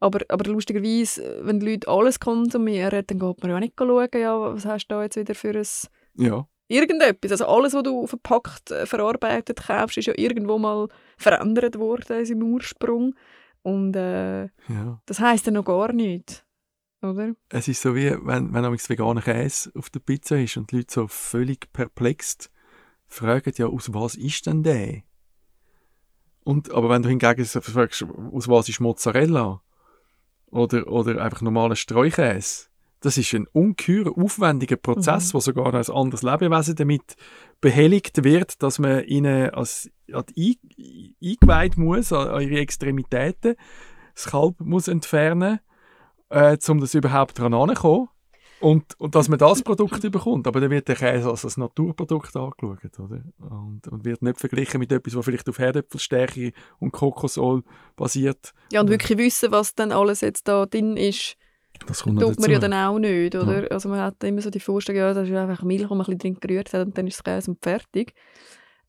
Aber, 0.00 0.20
aber 0.28 0.50
lustigerweise, 0.50 1.40
wenn 1.42 1.60
die 1.60 1.70
Leute 1.72 1.88
alles 1.88 2.20
konsumieren, 2.20 3.04
dann 3.06 3.18
geht 3.18 3.40
man 3.42 3.50
ja 3.50 3.56
auch 3.56 3.60
nicht 3.60 3.74
schauen, 3.78 4.08
ja, 4.14 4.38
was 4.54 4.64
hast 4.66 4.86
du 4.88 4.94
da 4.94 5.02
jetzt 5.02 5.16
wieder 5.16 5.34
für 5.34 5.50
ein 5.56 5.66
Ja, 6.16 6.46
irgendetwas. 6.68 7.32
Also 7.32 7.46
alles, 7.46 7.74
was 7.74 7.82
du 7.82 8.06
verpackt, 8.06 8.70
äh, 8.70 8.86
verarbeitet 8.86 9.66
kaufst, 9.66 9.98
ist 9.98 10.06
ja 10.06 10.14
irgendwo 10.16 10.58
mal 10.58 10.88
verändert 11.16 11.78
worden 11.78 12.18
in 12.18 12.26
seinem 12.26 12.42
Ursprung. 12.42 13.14
Und 13.62 13.96
äh, 13.96 14.44
ja. 14.44 15.00
das 15.06 15.20
heisst 15.20 15.46
ja 15.46 15.52
noch 15.52 15.64
gar 15.64 15.92
nichts, 15.92 16.44
oder? 17.00 17.34
Es 17.48 17.66
ist 17.68 17.80
so 17.80 17.94
wie, 17.94 18.10
wenn, 18.10 18.52
wenn 18.52 18.64
amigs 18.64 18.88
veganer 18.90 19.22
Käse 19.22 19.72
auf 19.74 19.88
der 19.90 20.00
Pizza 20.00 20.38
ist 20.38 20.56
und 20.56 20.70
die 20.70 20.76
Leute 20.76 20.92
so 20.92 21.08
völlig 21.08 21.72
perplex 21.72 22.50
fragen, 23.06 23.52
ja, 23.56 23.66
aus 23.66 23.94
was 23.94 24.16
ist 24.16 24.46
denn 24.46 24.62
der? 24.62 25.02
Und, 26.44 26.70
aber 26.72 26.90
wenn 26.90 27.02
du 27.02 27.08
hingegen 27.08 27.44
fragst, 27.46 28.04
aus 28.32 28.48
was 28.48 28.68
ist 28.68 28.80
Mozzarella? 28.80 29.62
Oder, 30.50 30.86
oder 30.86 31.22
einfach 31.22 31.40
normaler 31.40 31.74
Streukäse? 31.74 32.66
Das 33.04 33.18
ist 33.18 33.34
ein 33.34 33.46
ungeheuer 33.52 34.16
aufwendiger 34.16 34.76
Prozess, 34.76 35.28
Mhm. 35.28 35.34
wo 35.36 35.40
sogar 35.40 35.74
ein 35.74 35.88
anderes 35.90 36.22
Lebewesen 36.22 36.74
damit 36.76 37.16
behelligt 37.60 38.24
wird, 38.24 38.62
dass 38.62 38.78
man 38.78 39.04
ihnen 39.04 39.50
als, 39.50 39.90
Ei- 40.12 40.56
eingeweiht 41.22 41.76
muss, 41.76 42.12
an, 42.12 42.28
an 42.28 42.42
ihre 42.42 42.60
Extremitäten, 42.60 43.56
das 44.14 44.26
Kalb 44.26 44.60
muss 44.60 44.88
entfernen, 44.88 45.60
äh, 46.30 46.56
um 46.68 46.80
das 46.80 46.94
überhaupt 46.94 47.38
dran 47.38 47.52
anzukommen. 47.54 48.08
Und, 48.60 48.98
und 48.98 49.14
dass 49.14 49.28
man 49.28 49.38
das 49.38 49.62
Produkt 49.62 50.00
bekommt. 50.10 50.46
Aber 50.46 50.60
dann 50.60 50.70
wird 50.70 50.88
der 50.88 50.94
Käse 50.96 51.28
als 51.28 51.44
ein 51.44 51.60
Naturprodukt 51.60 52.34
angeschaut. 52.34 52.98
Oder? 52.98 53.22
Und, 53.38 53.86
und 53.88 54.04
wird 54.06 54.22
nicht 54.22 54.40
verglichen 54.40 54.78
mit 54.78 54.90
etwas, 54.92 55.14
was 55.16 55.24
vielleicht 55.26 55.46
auf 55.50 55.58
Herdöpfelstärke 55.58 56.52
und 56.78 56.92
Kokosöl 56.92 57.62
basiert. 57.96 58.54
Ja, 58.72 58.80
und 58.80 58.86
Ja. 58.86 58.92
wirklich 58.92 59.18
wissen, 59.18 59.52
was 59.52 59.74
dann 59.74 59.92
alles 59.92 60.22
jetzt 60.22 60.48
da 60.48 60.64
drin 60.64 60.96
ist, 60.96 61.36
Das 61.86 62.02
kommt 62.02 62.20
tut 62.20 62.38
man 62.40 62.50
ja 62.50 62.58
dann 62.58 62.72
auch 62.74 62.98
nicht, 62.98 63.34
oder? 63.34 63.66
Also 63.70 63.88
man 63.88 64.00
hat 64.00 64.22
immer 64.24 64.40
so 64.40 64.50
die 64.50 64.60
Vorstellung, 64.60 65.00
ja, 65.00 65.14
das 65.14 65.28
ist 65.28 65.34
einfach 65.34 65.62
Milch, 65.62 65.82
die 65.82 65.88
man 65.88 66.00
ein 66.00 66.04
bisschen 66.04 66.18
drin 66.18 66.38
gerührt 66.40 66.72
hat 66.72 66.86
und 66.86 66.96
dann 66.98 67.06
ist 67.06 67.14
es 67.16 67.24
Käse 67.24 67.50
und 67.50 67.62
fertig. 67.62 68.14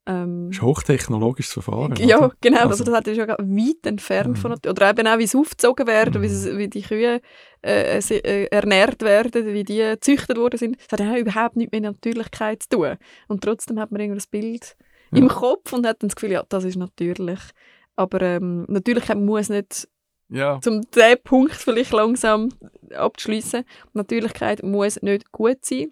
Ähm, 0.08 0.50
Das 0.50 0.58
ist 0.58 0.62
hochtechnologisches 0.62 1.54
Verfahren. 1.54 1.96
ja, 2.00 2.20
oder? 2.20 2.32
genau. 2.40 2.58
Also, 2.68 2.70
Also- 2.70 2.84
das 2.86 2.94
hat 2.96 3.08
ja 3.08 3.16
schon 3.16 3.28
weit 3.28 3.86
entfernt 3.88 4.30
Mhm. 4.30 4.36
von 4.36 4.52
Oder 4.54 4.90
eben 4.92 5.08
auch, 5.08 5.18
wie 5.18 5.26
sie 5.28 5.38
aufgezogen 5.38 5.88
werden, 5.88 6.22
wie, 6.22 6.28
Mhm. 6.28 6.32
sie, 6.34 6.58
wie 6.58 6.68
die 6.68 6.82
Kühe 6.84 7.22
äh, 7.64 8.00
sie, 8.02 8.16
äh, 8.24 8.46
ernährt 8.52 9.02
werden, 9.02 9.48
wie 9.48 9.64
die 9.64 9.78
gezüchtet 9.78 10.38
worden 10.38 10.58
sind. 10.60 10.78
Das 10.90 11.00
hat 11.00 11.08
ja 11.08 11.18
überhaupt 11.18 11.56
nichts 11.56 11.72
mit 11.72 11.82
Natürlichkeit 11.82 12.62
zu 12.64 12.70
tun. 12.78 12.98
Und 13.28 13.44
trotzdem 13.44 13.80
hat 13.80 13.92
man 13.92 14.00
irgendwie 14.00 14.20
das 14.20 14.28
Bild 14.28 14.78
Ja. 15.12 15.18
im 15.18 15.28
Kopf 15.28 15.74
und 15.74 15.88
hat 15.88 16.04
dann 16.04 16.10
das 16.10 16.16
Gefühl, 16.16 16.34
ja, 16.34 16.44
das 16.48 16.64
ist 16.66 16.76
natürlich. 16.78 17.40
Aber 17.96 18.22
ähm, 18.22 18.66
Natürlichkeit 18.68 19.18
muss 19.18 19.50
nicht 19.50 19.88
Ja, 20.30 20.60
zum 20.62 20.82
diesen 20.92 21.18
Punkt 21.24 21.54
vielleicht 21.54 21.92
langsam 21.92 22.50
abzuschließen. 22.96 23.64
Natürlichkeit 23.94 24.64
muss 24.64 25.02
nicht 25.02 25.32
gut 25.32 25.64
sein. 25.64 25.92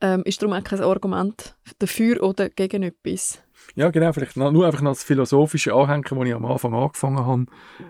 Ähm, 0.00 0.22
ist 0.24 0.42
darum 0.42 0.54
auch 0.54 0.64
kein 0.64 0.80
Argument 0.80 1.56
dafür 1.78 2.22
oder 2.22 2.50
gegen 2.50 2.82
etwas. 2.82 3.42
ja, 3.74 3.90
genau. 3.90 4.12
Vielleicht 4.12 4.36
noch, 4.36 4.52
nur 4.52 4.66
einfach 4.66 4.82
noch 4.82 4.92
das 4.92 5.04
philosophische 5.04 5.72
Anhängen, 5.72 6.02
das 6.02 6.28
ich 6.28 6.34
am 6.34 6.44
Anfang 6.44 6.74
angefangen 6.74 7.24
habe. 7.24 7.46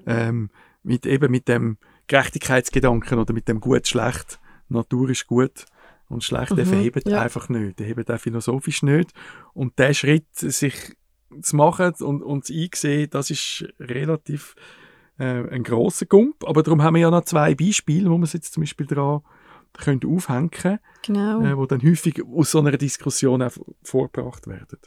Ähm, 0.07 0.51
mit, 0.83 1.07
eben 1.07 1.31
mit 1.31 1.49
dem 1.49 1.79
Gerechtigkeitsgedanken 2.07 3.19
oder 3.19 3.33
mit 3.33 3.49
dem 3.49 3.61
Gut-Schlecht. 3.61 4.39
Natur 4.69 5.11
ist 5.11 5.27
gut 5.27 5.67
und 6.09 6.23
schlecht, 6.23 6.57
der 6.57 6.65
Mhm, 6.67 6.71
verhebt 6.71 7.09
ja. 7.09 7.21
einfach 7.21 7.49
nicht. 7.49 7.79
Der 7.79 7.87
hebt 7.87 8.11
auch 8.11 8.19
philosophisch 8.19 8.83
nicht. 8.83 9.11
Und 9.53 9.79
der 9.79 9.95
Schritt, 9.95 10.27
sich 10.35 10.75
zu 11.41 11.57
machen 11.57 11.95
und, 12.01 12.23
und 12.23 12.45
zu 12.45 12.55
einsehen, 12.55 13.11
das 13.11 13.31
ist 13.31 13.67
relativ 13.81 14.55
äh, 15.19 15.49
ein 15.51 15.63
grosser 15.63 16.07
Gump. 16.07 16.45
Aber 16.45 16.63
darum 16.63 16.83
haben 16.83 16.95
wir 16.95 17.01
ja 17.03 17.11
noch 17.11 17.25
zwei 17.25 17.55
Beispiele, 17.55 18.11
wo 18.11 18.21
es 18.23 18.33
jetzt 18.33 18.53
zum 18.55 18.63
Beispiel 18.63 18.87
daran 18.87 19.21
können 19.73 20.01
aufhängen 20.07 20.51
können, 20.51 20.79
Genau. 21.03 21.41
äh, 21.43 21.57
wo 21.57 21.67
dann 21.67 21.83
häufig 21.83 22.23
aus 22.25 22.53
so 22.53 22.61
einer 22.61 22.73
Diskussion 22.77 23.43
auch 23.43 23.53
vorgebracht 23.83 24.47
werden. 24.47 24.79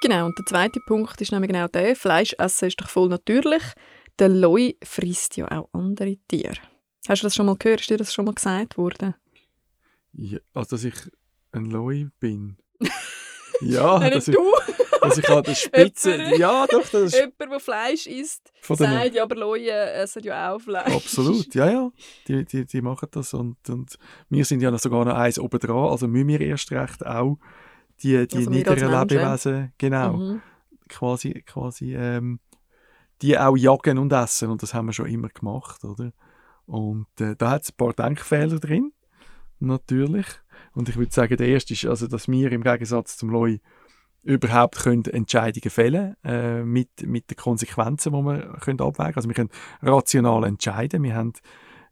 Genau, 0.00 0.26
und 0.26 0.36
der 0.38 0.46
zweite 0.46 0.80
Punkt 0.80 1.20
ist 1.20 1.30
nämlich 1.32 1.50
genau 1.50 1.68
der, 1.68 1.94
Fleisch 1.94 2.34
essen 2.38 2.68
ist 2.68 2.80
doch 2.80 2.88
voll 2.88 3.08
natürlich. 3.08 3.62
Der 4.18 4.28
Loi 4.28 4.74
frisst 4.84 5.36
ja 5.36 5.50
auch 5.50 5.68
andere 5.72 6.16
Tiere. 6.28 6.56
Hast 7.08 7.22
du 7.22 7.26
das 7.26 7.34
schon 7.34 7.46
mal 7.46 7.56
gehört? 7.56 7.80
Ist 7.80 7.90
dir 7.90 7.96
das 7.96 8.12
schon 8.12 8.24
mal 8.24 8.34
gesagt 8.34 8.76
worden? 8.78 9.14
Ja, 10.12 10.38
also, 10.54 10.70
dass 10.76 10.84
ich 10.84 10.94
ein 11.52 11.66
Loi 11.66 12.06
bin. 12.20 12.56
Ja, 13.64 14.00
Nein, 14.00 14.10
dass 14.10 14.26
nicht 14.26 14.36
ich, 14.36 14.81
dass 15.02 15.18
ich 15.18 15.28
an 15.28 15.42
der 15.42 15.54
Spitze... 15.54 16.16
Jemand- 16.16 16.38
ja, 16.38 16.66
doch, 16.66 16.88
das 16.88 17.02
ist 17.02 17.14
Jemand, 17.16 17.34
der 17.52 17.60
Fleisch 17.60 18.06
isst, 18.06 18.52
von 18.60 18.76
den... 18.76 18.86
sagt, 18.90 19.14
ja, 19.14 19.22
aber 19.24 19.36
Leute 19.36 19.70
essen 19.70 20.22
ja 20.22 20.52
auch 20.54 20.60
Fleisch. 20.60 20.94
Absolut, 20.94 21.54
ja, 21.54 21.70
ja. 21.70 21.90
Die, 22.28 22.44
die, 22.44 22.64
die 22.64 22.80
machen 22.82 23.08
das 23.10 23.34
und, 23.34 23.56
und 23.68 23.98
wir 24.30 24.44
sind 24.44 24.60
ja 24.62 24.70
noch 24.70 24.78
sogar 24.78 25.04
noch 25.04 25.14
eins 25.14 25.38
oben 25.38 25.58
dran, 25.58 25.90
also 25.90 26.08
müssen 26.08 26.28
wir 26.28 26.40
erst 26.40 26.70
recht 26.72 27.04
auch 27.04 27.38
die, 28.02 28.26
die 28.26 28.36
Also 28.36 28.50
niederen. 28.50 28.90
Lebewesen, 29.08 29.72
genau, 29.78 30.12
Mhm. 30.16 30.42
quasi, 30.88 31.42
quasi 31.46 31.94
ähm, 31.94 32.40
die 33.20 33.38
auch 33.38 33.56
jagen 33.56 33.98
und 33.98 34.12
essen 34.12 34.50
und 34.50 34.62
das 34.62 34.74
haben 34.74 34.86
wir 34.86 34.92
schon 34.92 35.06
immer 35.06 35.28
gemacht, 35.28 35.84
oder? 35.84 36.12
Und 36.66 37.06
äh, 37.20 37.36
da 37.36 37.50
hat 37.50 37.62
es 37.62 37.70
ein 37.70 37.76
paar 37.76 37.92
Denkfehler 37.92 38.58
drin, 38.58 38.92
natürlich. 39.60 40.26
Und 40.74 40.88
ich 40.88 40.96
würde 40.96 41.12
sagen, 41.12 41.36
der 41.36 41.48
erste 41.48 41.74
ist, 41.74 41.84
also, 41.86 42.06
dass 42.06 42.28
wir 42.28 42.50
im 42.52 42.62
Gegensatz 42.62 43.16
zum 43.16 43.30
Loi 43.30 43.60
überhaupt 44.22 44.78
können 44.78 45.04
Entscheidungen 45.04 45.70
fällen 45.70 46.16
äh, 46.24 46.62
mit, 46.62 46.88
mit 47.04 47.30
den 47.30 47.36
Konsequenzen, 47.36 48.12
die 48.12 48.22
wir 48.22 48.56
können 48.60 48.80
abwägen 48.80 49.16
Also 49.16 49.28
wir 49.28 49.34
können 49.34 49.50
rational 49.82 50.44
entscheiden, 50.44 51.02
wir 51.02 51.14
haben 51.14 51.32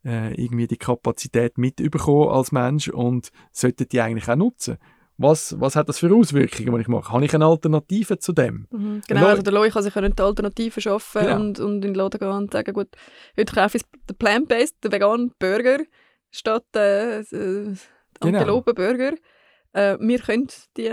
äh, 0.04 0.32
irgendwie 0.34 0.66
die 0.66 0.76
Kapazität 0.76 1.58
mitbekommen 1.58 2.28
als 2.28 2.52
Mensch 2.52 2.88
und 2.88 3.30
sollten 3.52 3.88
die 3.88 4.00
eigentlich 4.00 4.28
auch 4.28 4.36
nutzen. 4.36 4.78
Was, 5.18 5.60
was 5.60 5.76
hat 5.76 5.86
das 5.86 5.98
für 5.98 6.14
Auswirkungen, 6.14 6.74
die 6.74 6.80
ich 6.80 6.88
mache? 6.88 7.12
Habe 7.12 7.24
ich 7.26 7.34
eine 7.34 7.44
Alternative 7.44 8.18
zu 8.18 8.32
dem? 8.32 8.66
Mhm. 8.70 9.02
Genau, 9.06 9.26
also 9.26 9.42
der 9.42 9.52
Loi 9.52 9.68
kann 9.68 9.82
sich 9.82 9.94
eine 9.94 10.10
Alternative 10.18 10.80
schaffen 10.80 11.22
Genau. 11.22 11.36
und, 11.36 11.60
und 11.60 11.74
in 11.74 11.80
den 11.82 11.94
Laden 11.94 12.18
gehen 12.18 12.30
und 12.30 12.52
sagen, 12.52 12.72
gut, 12.72 12.88
heute 13.36 13.54
kaufe 13.54 13.76
ich 13.76 13.82
den 14.08 14.16
Plant-Based, 14.16 14.82
den 14.82 14.92
veganen 14.92 15.34
Burger 15.38 15.80
statt 16.30 16.64
äh, 16.74 17.18
äh, 17.18 17.24
den 17.24 17.78
Genau. 18.22 18.38
Antilopen-Burger. 18.38 19.12
Äh, 19.72 19.98
wir 20.00 20.18
können 20.20 20.48
die, 20.78 20.90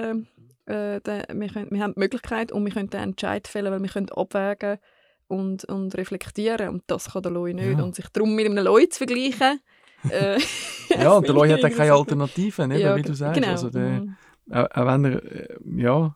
äh, 0.68 1.00
den, 1.02 1.24
wir, 1.42 1.48
können, 1.50 1.72
wir 1.72 1.82
haben 1.82 1.94
die 1.96 2.00
Möglichkeit 2.00 2.52
und 2.52 2.64
wir 2.66 2.72
können 2.72 2.90
den 2.90 3.02
Entscheid 3.02 3.48
fällen, 3.48 3.72
weil 3.72 3.82
wir 3.82 3.90
können 3.90 4.10
abwägen 4.10 4.78
und, 5.28 5.66
und 5.66 5.96
reflektieren 5.96 6.70
und 6.70 6.84
das 6.88 7.12
kann 7.12 7.22
der 7.24 7.32
Loi 7.32 7.54
nicht. 7.54 7.78
Ja. 7.78 7.84
Und 7.84 7.96
sich 7.96 8.08
darum 8.10 8.36
mit 8.36 8.46
einem 8.46 8.64
Loi 8.64 8.86
zu 8.88 9.00
vergleichen, 9.00 9.60
äh, 10.12 10.38
Ja, 10.90 11.14
und 11.14 11.28
der 11.28 11.36
Loi 11.36 11.50
hat 11.50 11.64
dann 11.64 11.72
irgendwie 11.72 11.78
keine 11.78 11.94
Alternativen, 11.94 12.72
eben, 12.72 12.80
Ja, 12.82 12.96
wie 12.96 13.02
du 13.02 13.14
sagst. 13.14 13.36
Genau. 13.42 13.52
Also 13.52 13.70
der, 13.70 14.02
Mhm. 14.02 14.16
auch, 14.52 14.72
auch 14.72 14.86
wenn 14.88 15.06
er, 15.06 15.24
äh, 15.24 15.58
ja, 15.78 16.16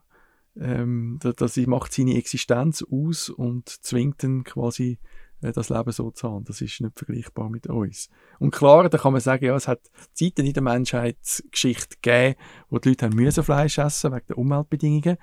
ähm, 0.60 1.18
da- 1.22 1.32
das 1.34 1.58
macht 1.58 1.94
seine 1.94 2.16
Existenz 2.18 2.84
aus 2.90 3.30
und 3.30 3.68
zwingt 3.70 4.24
ihn 4.24 4.44
quasi 4.44 4.92
äh, 4.94 4.98
das 5.42 5.70
Leben 5.70 5.92
so 5.92 6.12
zu 6.12 6.30
haben. 6.30 6.46
Das 6.46 6.62
ist 6.62 6.80
nicht 6.82 6.98
vergleichbar 6.98 7.50
mit 7.50 7.68
uns. 7.68 8.10
Und 8.40 8.52
klar, 8.52 8.88
da 8.90 8.98
kann 8.98 9.14
man 9.14 9.22
sagen, 9.22 9.46
ja, 9.46 9.56
es 9.56 9.68
hat 9.68 9.82
Zeiten 10.14 10.46
in 10.46 10.54
der 10.54 10.64
Menschheitsgeschichte 10.64 11.98
gegeben, 12.02 12.36
wo 12.70 12.80
die 12.80 12.90
Leute 12.90 13.06
haben 13.06 13.16
müssen 13.16 13.44
Fleisch 13.44 13.78
essen 13.78 14.12
wegen 14.12 14.28
der 14.28 14.38
Umweltbedingungen, 14.38 15.18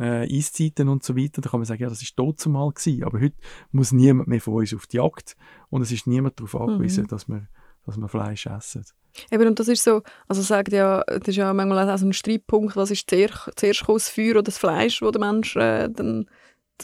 äh, 0.00 0.38
Eiszeiten 0.38 0.88
und 0.88 1.02
so 1.02 1.16
weiter. 1.16 1.40
Da 1.40 1.50
kann 1.50 1.60
man 1.60 1.66
sagen, 1.66 1.82
ja, 1.82 1.88
das 1.88 2.02
ist 2.02 2.16
tot 2.16 2.40
zumal 2.40 2.70
gewesen. 2.70 3.04
Aber 3.04 3.20
heute 3.20 3.36
muss 3.72 3.92
niemand 3.92 4.28
mehr 4.28 4.40
von 4.40 4.54
uns 4.54 4.74
auf 4.74 4.86
die 4.86 4.96
Jagd 4.96 5.36
und 5.70 5.82
es 5.82 5.92
ist 5.92 6.06
niemand 6.06 6.38
darauf 6.38 6.54
angewiesen, 6.56 7.04
Mhm. 7.04 7.08
dass 7.08 7.28
wir 7.28 7.48
dass 7.88 7.96
wir 7.96 8.08
Fleisch 8.08 8.44
essen. 8.46 8.84
Eben, 9.30 9.48
und 9.48 9.58
das 9.58 9.66
ist 9.66 9.82
so, 9.82 10.02
also 10.28 10.42
sagt 10.42 10.72
ja, 10.72 11.02
das 11.06 11.28
ist 11.28 11.36
ja 11.36 11.52
manchmal 11.54 11.88
auch 11.88 11.96
so 11.96 12.04
ein 12.04 12.12
Streitpunkt, 12.12 12.76
was 12.76 12.90
ist 12.90 13.08
zuerst, 13.08 13.50
zuerst 13.56 13.84
das 13.88 14.10
Feuer 14.10 14.32
oder 14.32 14.42
das 14.42 14.58
Fleisch, 14.58 15.00
wo 15.00 15.10
der 15.10 15.20
Mensch 15.20 15.56
äh, 15.56 15.88
dann, 15.88 16.26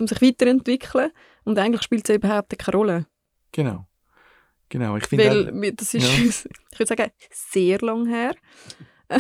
um 0.01 0.07
sich 0.07 0.23
weiterentwickeln. 0.23 1.11
Und 1.45 1.59
eigentlich 1.59 1.83
spielt 1.83 2.09
es 2.09 2.15
überhaupt 2.17 2.59
keine 2.59 2.77
Rolle. 2.77 3.07
Genau. 3.53 3.87
Genau, 4.69 4.97
ich 4.97 5.07
finde 5.07 5.25
Weil 5.29 5.49
auch- 5.71 5.77
das 5.77 5.95
ist, 5.95 6.03
Ja. 6.03 6.25
ich 6.73 6.79
würde 6.79 6.87
sagen, 6.89 7.11
sehr 7.31 7.79
lang 7.81 8.07
her. 8.07 8.35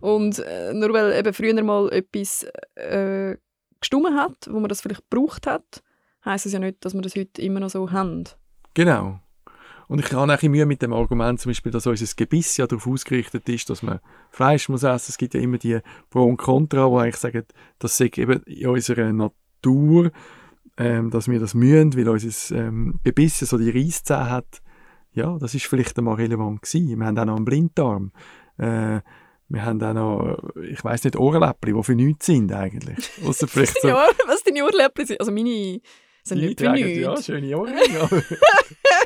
und 0.00 0.38
äh, 0.38 0.72
nur 0.72 0.92
weil 0.92 1.12
eben 1.18 1.34
früher 1.34 1.62
mal 1.62 1.92
etwas 1.92 2.44
äh, 2.74 3.36
gestummen 3.80 4.14
hat, 4.16 4.48
wo 4.50 4.58
man 4.60 4.68
das 4.68 4.80
vielleicht 4.80 5.08
gebraucht 5.10 5.46
hat, 5.46 5.82
heisst 6.24 6.46
es 6.46 6.52
ja 6.52 6.58
nicht, 6.58 6.84
dass 6.84 6.94
wir 6.94 7.02
das 7.02 7.14
heute 7.14 7.42
immer 7.42 7.60
noch 7.60 7.70
so 7.70 7.90
haben. 7.92 8.24
Genau. 8.72 9.20
Und 9.86 9.98
ich 10.00 10.10
habe 10.12 10.32
auch 10.32 10.42
ein 10.42 10.50
Mühe 10.50 10.64
mit 10.64 10.80
dem 10.80 10.94
Argument, 10.94 11.38
zum 11.38 11.50
Beispiel, 11.50 11.70
dass 11.70 11.86
unser 11.86 12.06
Gebiss 12.16 12.56
ja 12.56 12.66
darauf 12.66 12.86
ausgerichtet 12.86 13.46
ist, 13.50 13.68
dass 13.68 13.82
man 13.82 14.00
Fleisch 14.30 14.70
muss 14.70 14.82
essen. 14.82 15.10
Es 15.10 15.18
gibt 15.18 15.34
ja 15.34 15.40
immer 15.40 15.58
die 15.58 15.78
Pro 16.08 16.24
und 16.24 16.38
Contra, 16.38 16.88
die 16.88 16.96
eigentlich 16.96 17.16
sagen, 17.16 17.44
das 17.78 17.98
sei 17.98 18.10
eben 18.16 18.42
in 18.44 18.68
unserer 18.68 19.12
Natur, 19.12 20.10
ähm, 20.76 21.10
dass 21.10 21.28
wir 21.28 21.38
das 21.40 21.54
mühen, 21.54 21.96
weil 21.96 22.08
unser 22.08 22.56
ähm, 22.56 23.00
Gebiss 23.04 23.38
so 23.40 23.58
die 23.58 23.70
Reisszähne 23.70 24.30
hat. 24.30 24.60
Ja, 25.12 25.38
das 25.38 25.54
ist 25.54 25.66
vielleicht 25.66 25.96
einmal 25.98 26.16
relevant 26.16 26.62
gewesen. 26.62 26.98
Wir 26.98 27.06
haben 27.06 27.18
auch 27.18 27.24
noch 27.24 27.36
einen 27.36 27.44
Blinddarm. 27.44 28.12
Äh, 28.58 29.00
wir 29.48 29.64
haben 29.64 29.80
auch 29.82 29.94
noch, 29.94 30.38
ich 30.62 30.82
weiß 30.82 31.04
nicht, 31.04 31.16
Ohrenläppchen, 31.16 31.76
die 31.76 31.82
für 31.82 31.94
nichts 31.94 32.26
sind 32.26 32.52
eigentlich. 32.52 32.98
Ausser 33.24 33.46
vielleicht 33.46 33.80
so... 33.80 33.88
Ja, 33.88 34.06
was 34.26 34.42
deine 34.42 34.64
Ohrläppchen 34.64 35.06
sind. 35.06 35.20
Also 35.20 35.30
meine 35.30 35.80
sind 36.24 36.40
nicht 36.40 36.58
für 36.60 36.70
nichts. 36.70 36.98
Ja, 36.98 37.22
schöne 37.22 37.56
Ohrringe. 37.56 38.08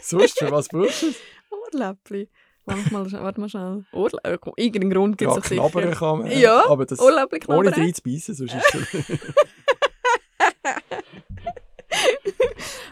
Sonst, 0.03 0.39
für 0.39 0.51
was 0.51 0.69
brauchst 0.69 1.03
du 1.03 1.09
es? 1.09 1.17
Ohrläppli. 1.51 2.29
Warte 2.65 2.93
mal, 2.93 3.13
warte 3.13 3.41
mal 3.41 3.49
schnell. 3.49 3.85
Ohrlä 3.93 4.19
äh, 4.23 4.39
irgendeinen 4.57 4.91
Grund 4.91 5.19
gibt 5.19 5.31
Ja, 5.31 5.39
es 5.39 5.45
knabbern 5.45 5.89
sicher. 5.89 5.99
kann 5.99 6.19
man. 6.21 6.31
Ja, 6.39 6.67
aber 6.69 6.87
das 6.87 6.99
Ohrläppli 7.01 7.41
ohne 7.49 7.71
knabbern. 7.71 7.75
rein 7.75 7.95
zu 7.95 8.03
beißen, 8.03 8.35
sonst 8.35 8.55
ist 8.55 8.75
es 9.05 9.21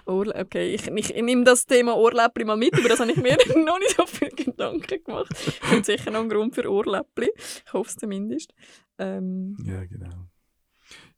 Ohrlä 0.07 0.41
okay, 0.41 0.75
ich, 0.75 0.87
ich, 0.87 1.15
ich 1.15 1.23
nehme 1.23 1.45
das 1.45 1.67
Thema 1.67 1.97
Ohrläppli 1.97 2.45
mal 2.45 2.57
mit, 2.57 2.75
aber 2.75 2.89
das 2.89 3.01
habe 3.01 3.11
ich 3.11 3.17
mir 3.17 3.37
noch 3.65 3.79
nicht 3.79 3.97
so 3.97 4.07
viel 4.07 4.31
Gedanken 4.31 5.05
gemacht. 5.05 5.31
Ich 5.31 5.61
finde 5.61 5.85
sicher 5.85 6.11
noch 6.11 6.21
einen 6.21 6.29
Grund 6.29 6.55
für 6.55 6.71
Ohrläppli. 6.71 7.31
Ich 7.37 7.73
hoffe 7.73 7.91
es 7.91 7.97
zumindest. 7.97 8.53
Ähm, 8.99 9.57
Ja, 9.65 9.85
genau. 9.85 10.29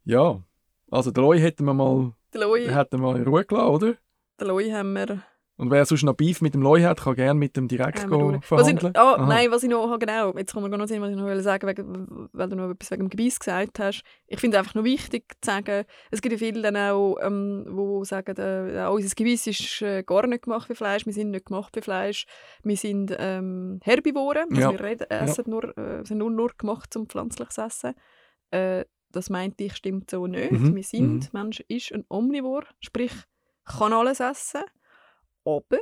Ja, 0.04 0.42
also 0.90 1.10
den 1.10 1.22
Loi 1.22 1.38
hätten 1.38 1.64
wir 1.64 1.74
mal, 1.74 2.14
der 2.32 2.74
hätten 2.74 3.00
wir 3.00 3.12
mal 3.12 3.16
in 3.16 3.24
Ruhe 3.24 3.44
gelassen, 3.44 3.68
oder? 3.68 3.94
der 4.40 4.46
Loi 4.46 4.70
haben 4.70 4.92
wir 4.92 5.22
Und 5.58 5.72
wer 5.72 5.84
sonst 5.84 6.04
noch 6.04 6.14
Beef 6.14 6.40
mit 6.40 6.54
dem 6.54 6.62
Loi 6.62 6.82
hat, 6.82 7.00
kann 7.00 7.16
gerne 7.16 7.38
mit 7.38 7.56
dem 7.56 7.66
direkt 7.66 8.06
go 8.06 8.32
ich, 8.32 8.44
verhandeln. 8.44 8.92
ah, 8.96 9.14
Aha. 9.16 9.26
nein, 9.26 9.50
was 9.50 9.64
ich 9.64 9.68
noch, 9.68 9.98
genau, 9.98 10.32
jetzt 10.36 10.54
kommen 10.54 10.70
wir 10.70 10.78
noch 10.78 10.86
sehen, 10.86 11.02
was 11.02 11.10
ich 11.10 11.16
noch 11.16 11.24
wollte 11.24 11.42
sagen 11.42 11.66
wegen, 11.66 12.28
weil 12.32 12.48
du 12.48 12.54
noch 12.54 12.70
etwas 12.70 12.92
wegen 12.92 13.02
dem 13.06 13.10
Gebiss 13.10 13.40
gesagt 13.40 13.80
hast. 13.80 14.02
Ich 14.28 14.38
finde 14.38 14.58
einfach 14.58 14.74
noch 14.76 14.84
wichtig 14.84 15.24
zu 15.40 15.50
sagen, 15.50 15.84
es 16.12 16.22
gibt 16.22 16.32
ja 16.32 16.38
viele 16.38 16.62
dann 16.62 16.76
auch, 16.76 17.16
ähm, 17.20 17.66
wo 17.70 18.04
sagen, 18.04 18.36
äh, 18.38 18.74
ja, 18.76 18.88
unser 18.88 19.12
Gebiss 19.16 19.48
ist 19.48 19.82
äh, 19.82 20.04
gar 20.04 20.26
nicht 20.28 20.44
gemacht 20.44 20.68
für 20.68 20.76
Fleisch, 20.76 21.06
wir 21.06 21.12
sind 21.12 21.32
nicht 21.32 21.46
gemacht 21.46 21.74
für 21.74 21.82
Fleisch, 21.82 22.26
wir 22.62 22.76
sind 22.76 23.14
ähm, 23.18 23.80
Herbivoren, 23.82 24.46
also 24.50 24.60
Ja. 24.62 24.70
wir 24.70 24.80
reden, 24.80 25.10
essen 25.10 25.44
nur, 25.48 25.76
äh, 25.76 26.04
sind 26.04 26.18
nur, 26.18 26.30
nur 26.30 26.52
gemacht 26.56 26.92
zum 26.92 27.08
pflanzliches 27.08 27.58
Essen. 27.58 27.94
Äh, 28.52 28.84
das 29.10 29.28
meinte 29.28 29.64
ich, 29.64 29.74
stimmt 29.74 30.10
so 30.10 30.26
nicht. 30.28 30.52
Mhm, 30.52 30.76
Wir 30.76 30.82
sind, 30.84 31.32
mhm. 31.32 31.40
Mensch 31.40 31.60
ist 31.66 31.92
ein 31.92 32.04
Omnivor, 32.08 32.62
sprich, 32.80 33.12
kann 33.64 33.92
alles 33.92 34.20
essen, 34.20 34.62
aber 35.56 35.80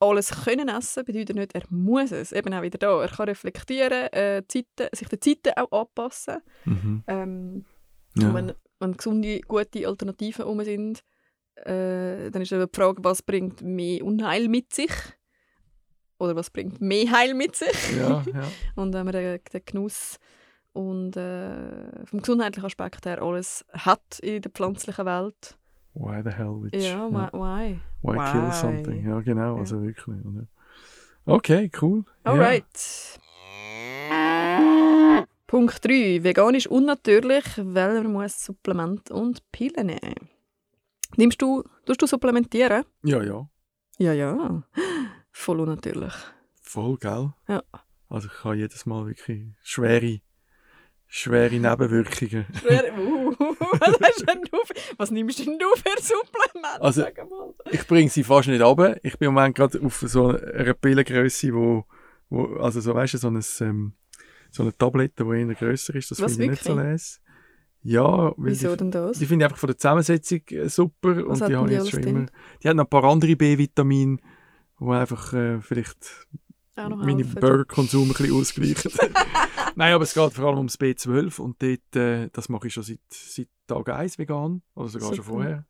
alles 0.00 0.44
können 0.44 0.68
essen 0.68 1.04
bedeutet 1.04 1.36
nicht, 1.36 1.54
er 1.54 1.62
muss 1.70 2.12
es. 2.12 2.32
Eben 2.32 2.52
auch 2.52 2.62
wieder 2.62 2.78
da. 2.78 3.00
Er 3.02 3.08
kann 3.08 3.28
reflektieren, 3.28 4.12
äh, 4.12 4.42
Zeiten, 4.48 4.88
sich 4.94 5.08
den 5.08 5.20
Zeiten 5.20 5.52
auch 5.56 5.72
anpassen. 5.80 6.38
Mhm. 6.64 7.04
Ähm, 7.06 7.64
Ja. 8.16 8.32
wenn, 8.34 8.52
wenn 8.80 8.96
gesunde, 8.96 9.40
gute 9.40 9.86
Alternativen 9.88 10.44
herum 10.44 10.62
sind, 10.64 11.00
äh, 11.56 12.30
dann 12.30 12.42
ist 12.42 12.52
eben 12.52 12.66
die 12.70 12.76
Frage, 12.76 13.02
was 13.02 13.22
bringt 13.22 13.62
mehr 13.62 14.04
Unheil 14.04 14.48
mit 14.48 14.74
sich? 14.74 14.90
Oder 16.18 16.36
was 16.36 16.50
bringt 16.50 16.80
mehr 16.80 17.10
Heil 17.10 17.34
mit 17.34 17.56
sich? 17.56 17.96
ja, 17.96 18.22
ja. 18.34 18.48
Und 18.76 18.92
wenn 18.94 19.04
man 19.04 19.12
den, 19.12 19.40
den 19.52 19.62
Genuss 19.64 20.18
und 20.72 21.16
äh, 21.16 22.04
vom 22.06 22.20
gesundheitlichen 22.20 22.66
Aspekt 22.66 23.06
her 23.06 23.22
alles 23.22 23.64
hat 23.72 24.18
in 24.20 24.42
der 24.42 24.50
pflanzlichen 24.50 25.06
Welt. 25.06 25.56
Why 25.94 26.22
the 26.24 26.30
hell 26.30 26.60
which? 26.60 26.74
Ja, 26.74 27.08
why? 27.08 27.28
why? 27.32 27.80
Why, 28.02 28.16
Why? 28.16 28.32
kill 28.32 28.52
something? 28.52 29.06
Ja, 29.06 29.20
genau, 29.20 29.54
Ja. 29.54 29.60
also 29.60 29.80
wirklich. 29.82 30.24
Oder? 30.24 30.46
Okay, 31.26 31.70
cool. 31.80 32.04
Alright. 32.24 33.18
Punkt 35.46 35.84
3. 35.84 36.22
Vegan 36.24 36.54
ist 36.54 36.66
unnatürlich, 36.66 37.44
weil 37.58 38.02
man 38.02 38.12
muss 38.12 38.44
Supplement 38.44 39.10
und 39.10 39.40
Pillen 39.52 39.86
nehmen. 39.86 40.14
Nimmst 41.16 41.40
du, 41.40 41.62
tust 41.86 42.02
du 42.02 42.06
supplementieren? 42.06 42.84
Ja, 43.04 43.22
ja, 43.22 43.48
Ja, 43.98 44.12
ja. 44.12 44.34
ja. 44.34 44.62
Voll 45.30 45.60
unnatürlich. 45.60 46.12
Voll, 46.60 46.96
gell? 46.98 47.32
Ja. 47.48 47.62
Also 48.08 48.28
ich 48.28 48.44
habe 48.44 48.56
jedes 48.56 48.84
Mal 48.86 49.06
wirklich 49.06 49.46
schwere, 49.62 50.18
schwere 51.14 51.54
Nebenwirkungen. 51.54 52.46
Schwer. 52.60 52.98
Uh, 52.98 53.30
was, 53.38 53.98
du 53.98 54.58
was 54.98 55.10
nimmst 55.10 55.38
denn 55.38 55.58
du 55.58 55.66
für 55.76 56.02
Supplemente? 56.02 56.80
Also-. 56.80 57.06
Ich 57.70 57.86
bringe 57.86 58.10
sie 58.10 58.24
fast 58.24 58.48
nicht 58.48 58.60
runter. 58.60 58.96
Ich 59.02 59.16
bin 59.18 59.28
im 59.28 59.34
Moment 59.34 59.54
gerade 59.54 59.80
auf 59.80 60.02
so 60.06 60.28
einer 60.28 60.74
Pillengröße, 60.74 61.54
wo, 61.54 61.84
wo, 62.30 62.56
also 62.56 62.80
so, 62.80 62.94
weißt 62.94 63.14
du, 63.14 63.18
so, 63.18 63.28
ein, 63.28 63.40
ähm, 63.60 63.92
so 64.50 64.64
eine 64.64 64.76
Tablette, 64.76 65.24
die 65.24 65.40
eher 65.40 65.54
grösser 65.54 65.94
ist. 65.94 66.10
Das 66.10 66.18
finde 66.18 66.44
ich 66.44 66.50
nicht 66.50 66.64
so 66.64 66.76
wirklich? 66.76 66.92
les. 66.92 67.20
Ja, 67.86 68.32
Wieso 68.38 68.70
die, 68.70 68.76
denn 68.78 68.90
das? 68.90 69.18
die 69.18 69.26
finde 69.26 69.44
ich 69.44 69.46
einfach 69.46 69.58
von 69.58 69.66
der 69.68 69.76
Zusammensetzung 69.76 70.40
äh, 70.48 70.68
super. 70.68 71.28
Was 71.28 71.42
und 71.42 71.48
die 71.48 71.56
habe 71.56 71.68
ich 71.70 71.78
jetzt 71.78 71.90
schon 71.90 72.02
immer. 72.02 72.26
Die 72.62 72.68
hat 72.68 72.76
noch 72.76 72.84
ein 72.84 72.90
paar 72.90 73.04
andere 73.04 73.36
B-Vitamine, 73.36 74.16
die 74.80 74.84
einfach 74.86 75.32
äh, 75.34 75.60
vielleicht 75.60 76.26
Auch 76.76 76.88
noch 76.88 76.96
meinen 76.98 77.18
helfen. 77.18 77.40
Burgerkonsum 77.40 78.02
ein 78.02 78.08
bisschen 78.08 78.32
ausgleichen. 78.36 78.92
Nein, 79.76 79.94
aber 79.94 80.04
es 80.04 80.14
geht 80.14 80.32
vor 80.32 80.44
allem 80.46 80.58
ums 80.58 80.78
B12 80.78 81.40
und 81.40 81.62
dort, 81.62 81.96
äh, 81.96 82.28
das 82.32 82.48
mache 82.48 82.66
ich 82.68 82.74
schon 82.74 82.82
seit, 82.82 83.00
seit 83.10 83.48
Tag 83.66 83.88
1 83.88 84.18
vegan, 84.18 84.62
oder 84.74 84.88
sogar 84.88 85.08
schon 85.08 85.24
Super. 85.24 85.28
vorher. 85.28 85.66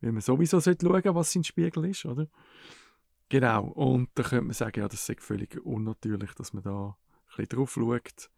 Weil 0.00 0.12
man 0.12 0.20
sowieso 0.22 0.60
sollte 0.60 0.86
schauen 0.86 1.14
was 1.14 1.32
sein 1.32 1.44
Spiegel 1.44 1.84
ist, 1.86 2.04
oder? 2.04 2.26
Genau, 3.28 3.64
und 3.66 4.08
da 4.14 4.22
könnte 4.22 4.44
man 4.46 4.54
sagen, 4.54 4.80
ja, 4.80 4.88
das 4.88 5.08
ist 5.08 5.20
völlig 5.20 5.64
unnatürlich, 5.64 6.32
dass 6.34 6.52
man 6.52 6.62
da 6.62 6.86
ein 6.88 6.94
bisschen 7.36 7.48
drauf 7.58 7.72
schaut. 7.72 8.30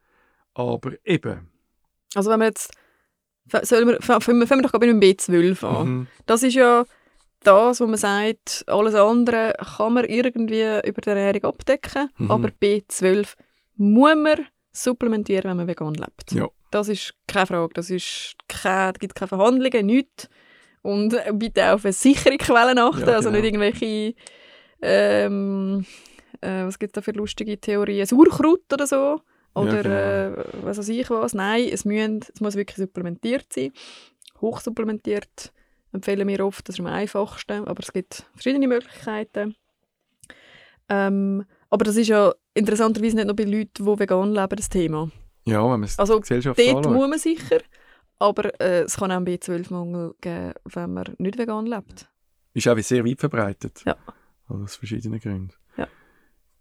Aber 0.54 0.92
eben, 1.04 1.49
Also 2.14 2.31
wenn 2.31 2.40
wir 2.40 2.47
jetzt... 2.47 2.73
Sollen 3.62 3.88
wir 3.88 4.00
fangen 4.00 4.38
wir 4.38 4.62
doch 4.62 4.71
gerade 4.71 4.92
mit 4.92 5.02
dem 5.02 5.19
B12 5.19 5.66
an. 5.66 5.88
mhm, 5.88 6.07
Das 6.26 6.42
ist 6.45 6.54
ja 6.54 6.85
das, 7.44 7.80
wo 7.80 7.87
man 7.87 7.96
sagt, 7.96 8.64
alles 8.66 8.94
andere 8.94 9.54
kann 9.76 9.94
man 9.94 10.04
irgendwie 10.04 10.62
über 10.87 11.00
die 11.00 11.08
Ernährung 11.11 11.44
abdecken, 11.44 12.08
Mhm. 12.18 12.30
aber 12.30 12.49
B12 12.49 13.34
muss 13.76 14.14
man 14.16 14.46
supplementieren, 14.72 15.50
wenn 15.50 15.56
man 15.58 15.66
vegan 15.68 15.94
lebt. 15.94 16.32
Ja. 16.32 16.49
Das 16.70 16.88
ist 16.88 17.14
keine 17.26 17.46
Frage, 17.46 17.75
das 17.75 17.90
ist 17.90 18.34
keine, 18.49 18.94
gibt 18.94 19.14
keine 19.14 19.28
Verhandlungen, 19.28 19.87
nichts. 19.87 20.28
Und 20.80 21.14
bitte 21.34 21.72
auf 21.72 21.84
eine 21.84 21.92
sichere 21.92 22.37
Quellen 22.38 22.78
achten, 22.78 23.00
Ja, 23.06 23.16
also 23.16 23.28
genau. 23.30 23.40
nicht 23.40 23.52
irgendwelche, 23.52 24.14
ähm, 24.80 25.84
äh, 26.40 26.64
was 26.64 26.78
gibt 26.78 26.96
es 26.96 27.00
da 27.00 27.02
für 27.02 27.16
lustige 27.16 27.58
Theorien, 27.61 28.06
Sauerkraut 28.06 28.72
oder 28.72 28.87
so. 28.87 29.20
Oder 29.54 29.82
genau. 29.82 29.94
äh, 30.40 30.44
was 30.62 30.78
weiß 30.78 30.88
ich 30.88 31.11
was. 31.11 31.34
Nein, 31.34 31.68
es, 31.70 31.84
müssen, 31.84 32.20
es 32.34 32.40
muss 32.40 32.56
wirklich 32.56 32.78
supplementiert 32.78 33.52
sein. 33.52 33.72
Hochsupplementiert 34.40 35.52
empfehlen 35.92 36.26
wir 36.28 36.44
oft, 36.44 36.68
das 36.68 36.76
ist 36.76 36.80
am 36.80 36.87
einfachsten, 36.87 37.66
aber 37.66 37.80
es 37.82 37.92
gibt 37.92 38.25
verschiedene 38.34 38.66
Möglichkeiten. 38.68 39.54
Ähm, 40.88 41.44
aber 41.70 41.84
das 41.84 41.96
ist 41.96 42.08
ja 42.08 42.32
interessanterweise 42.54 43.16
nicht 43.16 43.26
nur 43.26 43.37
bei 43.37 43.44
Leuten, 43.44 43.84
die 43.84 43.99
vegan 44.00 44.32
leben, 44.32 44.56
das 44.56 44.68
Thema. 44.68 45.11
ja, 45.44 45.62
wenn 45.62 45.70
man 45.70 45.84
es 45.84 45.99
Also 45.99 46.20
Gesellschaft 46.20 46.58
Dort 46.58 46.76
anschaut. 46.76 46.92
muss 46.92 47.08
man 47.08 47.18
sicher, 47.18 47.58
aber 48.18 48.61
äh, 48.61 48.82
es 48.82 48.96
kann 48.96 49.11
auch 49.11 49.16
einen 49.16 49.26
B12-Mangel 49.26 50.14
geben, 50.20 50.52
wenn 50.64 50.92
man 50.92 51.14
nicht 51.18 51.38
vegan 51.38 51.66
lebt. 51.66 52.08
Ist 52.54 52.68
auch 52.68 52.78
sehr 52.78 53.04
weit 53.04 53.20
verbreitet. 53.20 53.82
Ja. 53.87 53.96
Also 54.49 54.64
aus 54.64 54.76
verschiedenen 54.76 55.18
Gründen. 55.20 55.52
Ja. 55.78 55.88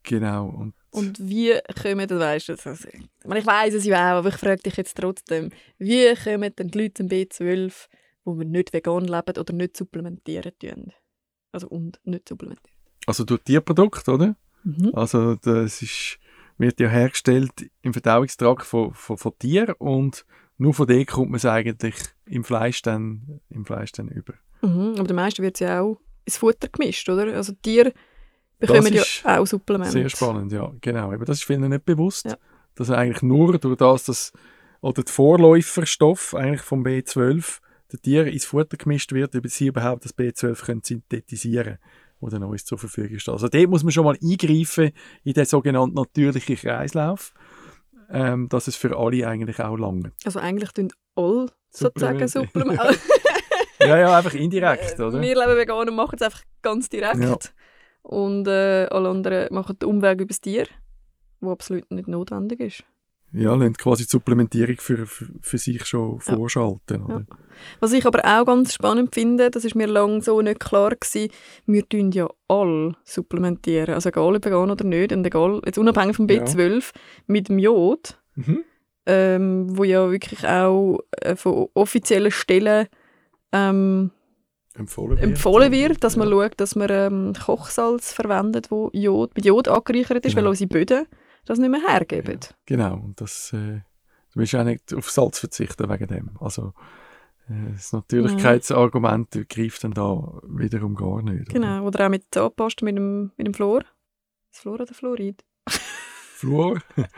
Genau, 0.04 0.48
und, 0.48 0.74
Und 0.92 1.20
wie 1.20 1.54
kommen, 1.82 2.08
das 2.08 2.20
weißt 2.20 2.50
du, 2.50 2.56
das, 2.56 2.86
ich 2.86 3.10
meine, 3.26 3.42
ich 3.42 3.46
weiss 3.46 3.74
es 3.74 3.86
ja 3.86 4.14
auch, 4.14 4.20
aber 4.20 4.30
ich 4.30 4.36
frage 4.38 4.62
dich 4.64 4.78
jetzt 4.78 4.98
trotzdem, 4.98 5.50
wie 5.78 6.16
kommen 6.16 6.56
denn 6.56 6.70
die 6.70 6.78
Leute 6.80 6.94
zum 6.94 7.08
B12, 7.08 7.88
wo 8.24 8.38
wir 8.38 8.46
nicht 8.46 8.74
vegan 8.74 9.06
leben 9.06 9.38
oder 9.38 9.54
nicht 9.54 9.78
supplementieren 9.78 10.52
tun? 10.60 10.92
Also 11.52 11.68
und 11.68 12.00
nicht 12.04 12.30
supplementieren. 12.30 12.78
also 13.06 13.24
durch 13.24 13.42
Tierprodukte, 13.44 14.12
oder? 14.12 14.36
Mhm. 14.64 14.92
Also 14.94 15.36
das 15.36 15.82
ist, 15.82 16.20
wird 16.58 16.80
ja 16.80 16.88
hergestellt 16.88 17.52
im 17.82 17.94
Verdauungstrakt 17.94 18.66
von, 18.66 18.94
von, 18.94 19.18
von 19.18 19.38
Tieren 19.40 19.76
und 19.80 20.26
nur 20.58 20.74
von 20.74 20.86
dem 20.88 21.06
kommt 21.06 21.32
man 21.32 21.38
es 21.38 21.46
eigentlich 21.46 21.96
im 22.26 22.44
Fleisch 22.44 22.82
dann, 22.84 23.42
im 23.50 23.66
Fleisch 23.66 23.92
dann 23.94 24.08
über. 24.10 24.34
Mhm. 24.62 24.94
Aber 24.98 25.08
den 25.08 25.16
meisten 25.16 25.42
wird 25.42 25.56
es 25.56 25.62
ja 25.62 25.82
auch 25.82 26.00
ins 26.26 26.38
Futter 26.38 26.68
gemischt, 26.68 27.10
oder? 27.10 27.34
Also 27.36 27.54
Tiere 27.54 27.94
bekommen 28.60 28.94
ja 28.94 29.04
auch 29.26 29.46
Supplemente. 29.48 29.92
Sehr 29.94 30.10
spannend, 30.10 30.52
ja, 30.52 30.72
genau. 30.82 31.12
Aber 31.12 31.26
das 31.26 31.40
ist 31.40 31.46
vielen 31.46 31.68
nicht 31.68 31.84
bewusst, 31.84 32.26
Ja. 32.26 32.38
dass 32.76 32.92
eigentlich 32.92 33.24
nur 33.24 33.58
durch 33.58 33.78
das, 33.78 34.04
dass 34.04 34.32
oder 34.82 35.02
der 35.04 35.12
Vorläuferstoff 35.12 36.36
eigentlich 36.36 36.62
vom 36.62 36.84
B12 36.84 37.60
der 37.92 38.02
Tier 38.02 38.28
ins 38.28 38.46
Futter 38.46 38.78
gemischt 38.78 39.12
wird, 39.12 39.36
damit 39.36 39.52
sie 39.52 39.68
überhaupt 39.68 40.06
das 40.06 40.18
B12 40.18 40.66
können 40.66 40.82
synthetisieren 40.84 41.78
oder 42.20 42.40
Neues 42.40 42.66
zur 42.66 42.78
Verfügung 42.78 43.20
steht. 43.20 43.34
Also 43.34 43.48
dort 43.48 43.70
muss 43.70 43.84
man 43.84 43.92
schon 43.92 44.06
mal 44.06 44.18
eingreifen 44.22 44.92
in 45.24 45.34
den 45.34 45.46
sogenannten 45.46 45.96
natürlichen 45.96 46.56
Kreislauf, 46.56 47.34
ähm, 48.10 48.48
dass 48.50 48.68
es 48.68 48.76
für 48.76 48.98
alle 48.98 49.28
eigentlich 49.28 49.60
auch 49.60 49.78
lange. 49.78 50.12
Also 50.24 50.40
eigentlich 50.40 50.72
tun 50.72 50.92
alle 51.16 51.48
sozusagen 51.70 52.28
Supplemente. 52.28 52.98
Ja, 53.80 53.98
ja, 53.98 54.16
einfach 54.16 54.36
indirekt, 54.36 55.00
oder? 55.00 55.20
Wir 55.20 55.36
leben 55.36 55.58
vegan 55.58 55.90
und 55.90 55.96
machen 55.96 56.16
es 56.16 56.22
einfach 56.22 56.44
ganz 56.62 56.88
direkt. 56.88 57.18
Ja. 57.18 57.38
Und 58.04 58.48
äh, 58.48 58.86
alle 58.86 59.10
anderen 59.10 59.52
machen 59.52 59.80
den 59.80 59.90
Umweg 59.90 60.22
über 60.22 60.28
das 60.28 60.40
Tier, 60.40 60.68
wo 61.40 61.52
absolut 61.52 61.90
nicht 61.90 62.08
notwendig 62.08 62.60
ist. 62.60 62.84
Ja, 63.34 63.56
lassen 63.56 63.78
quasi 63.78 64.04
die 64.04 64.10
Supplementierung 64.10 64.76
für, 64.78 65.06
für, 65.06 65.28
für 65.42 65.58
sich 65.58 65.86
schon 65.86 66.20
Ja. 66.26 66.36
vorschalten. 66.36 67.04
Oder? 67.04 67.26
Was 67.80 67.94
ich 67.94 68.06
aber 68.06 68.20
auch 68.26 68.46
ganz 68.46 68.74
spannend 68.74 69.14
finde, 69.14 69.50
das 69.52 69.64
ist 69.66 69.76
mir 69.76 69.88
lange 69.88 70.22
so 70.22 70.42
nicht 70.42 70.60
klar 70.60 70.92
gewesen, 70.92 71.32
wir 71.66 71.88
tun 71.88 72.12
ja 72.12 72.28
alle 72.48 72.96
supplementieren, 73.04 73.94
also 73.94 74.10
egal 74.10 74.36
ob 74.36 74.46
vegan 74.46 74.72
oder 74.72 74.84
nicht, 74.84 75.14
und 75.14 75.26
egal, 75.26 75.62
jetzt 75.66 75.78
unabhängig 75.78 76.16
vom 76.18 76.28
Ja. 76.28 76.44
B12, 76.44 76.92
mit 77.28 77.50
dem 77.50 77.60
Jod, 77.60 78.20
Mhm. 78.36 78.64
ähm, 79.06 79.78
wo 79.78 79.84
ja 79.84 80.10
wirklich 80.12 80.46
auch 80.48 81.00
äh, 81.22 81.36
von 81.36 81.68
offiziellen 81.74 82.32
Stellen 82.32 82.88
ähm, 83.54 84.12
Empfohlen 84.74 85.12
wird. 85.18 85.24
empfohlen 85.24 85.72
wird, 85.72 86.04
dass 86.04 86.16
man 86.16 86.30
ja. 86.30 86.34
schaut, 86.34 86.54
dass 86.60 86.76
man 86.76 86.88
ähm, 86.90 87.34
Kochsalz 87.46 88.14
verwendet, 88.14 88.72
wo 88.72 88.90
Jod, 88.94 89.36
mit 89.36 89.46
Jod 89.46 89.68
angereichert 89.68 90.26
ist, 90.26 90.32
Genau. 90.36 90.44
weil 90.46 90.50
unsere 90.50 90.68
Böden 90.70 91.06
das 91.46 91.60
nicht 91.60 91.70
mehr 91.70 91.82
hergeben. 91.82 92.40
Genau, 92.66 92.96
und 92.96 93.20
das, 93.22 93.52
äh, 93.54 93.58
du 93.80 93.84
willst 94.36 94.56
auch 94.56 94.64
nicht 94.64 94.94
auf 94.94 95.10
Salz 95.10 95.40
verzichten 95.40 95.90
wegen 95.90 96.08
dem. 96.08 96.32
Also 96.40 96.74
äh, 97.50 97.72
das 97.74 97.92
Natürlichkeitsargument 97.94 99.50
greift 99.50 99.84
dann 99.84 99.92
da 99.92 100.40
wiederum 100.44 100.96
gar 100.96 101.22
nicht. 101.22 101.50
Genau, 101.50 101.86
oder 101.86 102.06
auch 102.06 102.10
mit 102.10 102.26
Zahnpasta, 102.32 102.86
mit 102.86 102.98
dem, 102.98 103.32
mit 103.38 103.48
dem 103.48 103.54
Fluor. 103.54 103.84
Das 104.52 104.62
Fluor 104.62 104.76
oder 104.82 104.94
Fluorid? 104.94 105.44
Fluor? 105.70 106.80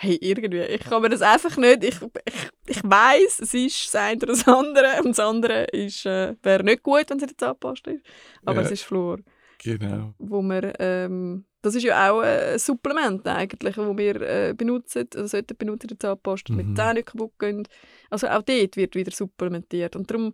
Hey, 0.00 0.16
irgendwie, 0.20 0.60
ich 0.60 0.82
kann 0.82 1.02
mir 1.02 1.08
das 1.08 1.20
einfach 1.20 1.56
nicht, 1.56 1.82
ich, 1.82 1.96
ich, 2.24 2.50
ich 2.66 2.80
weiss, 2.84 3.40
es 3.40 3.52
ist 3.54 3.86
das 3.86 3.96
eine 3.96 4.16
oder 4.18 4.26
das 4.28 4.46
andere 4.46 4.98
und 5.02 5.08
das 5.08 5.18
andere 5.18 5.64
ist, 5.64 6.06
äh, 6.06 6.36
wäre 6.44 6.62
nicht 6.62 6.84
gut, 6.84 7.06
wenn 7.10 7.16
es 7.16 7.24
in 7.24 7.28
der 7.30 7.36
Zahnpasta 7.38 7.90
ist, 7.90 8.04
aber 8.44 8.60
Ja. 8.60 8.66
es 8.66 8.70
ist 8.70 8.84
Fluor, 8.84 9.18
Genau. 9.62 10.14
wo 10.18 10.40
wir, 10.42 10.72
ähm, 10.80 11.44
das 11.62 11.74
ist 11.74 11.82
ja 11.82 12.10
auch 12.12 12.20
ein 12.20 12.58
Supplement 12.58 13.26
eigentlich, 13.26 13.76
wo 13.76 13.96
wir 13.98 14.20
äh, 14.20 14.54
benutzen, 14.56 15.08
also 15.14 15.26
sollten 15.26 15.56
benutzen 15.56 15.88
der 15.88 15.98
Zahnpasta, 15.98 16.52
damit 16.52 16.66
Mhm. 16.66 16.74
die 16.74 16.80
Zähne 16.80 16.94
nicht 16.94 17.06
kaputt 17.06 17.32
gehen. 17.38 17.68
Also 18.10 18.28
auch 18.28 18.42
dort 18.42 18.76
wird 18.76 18.94
wieder 18.94 19.10
supplementiert 19.10 19.96
und 19.96 20.10
darum, 20.10 20.32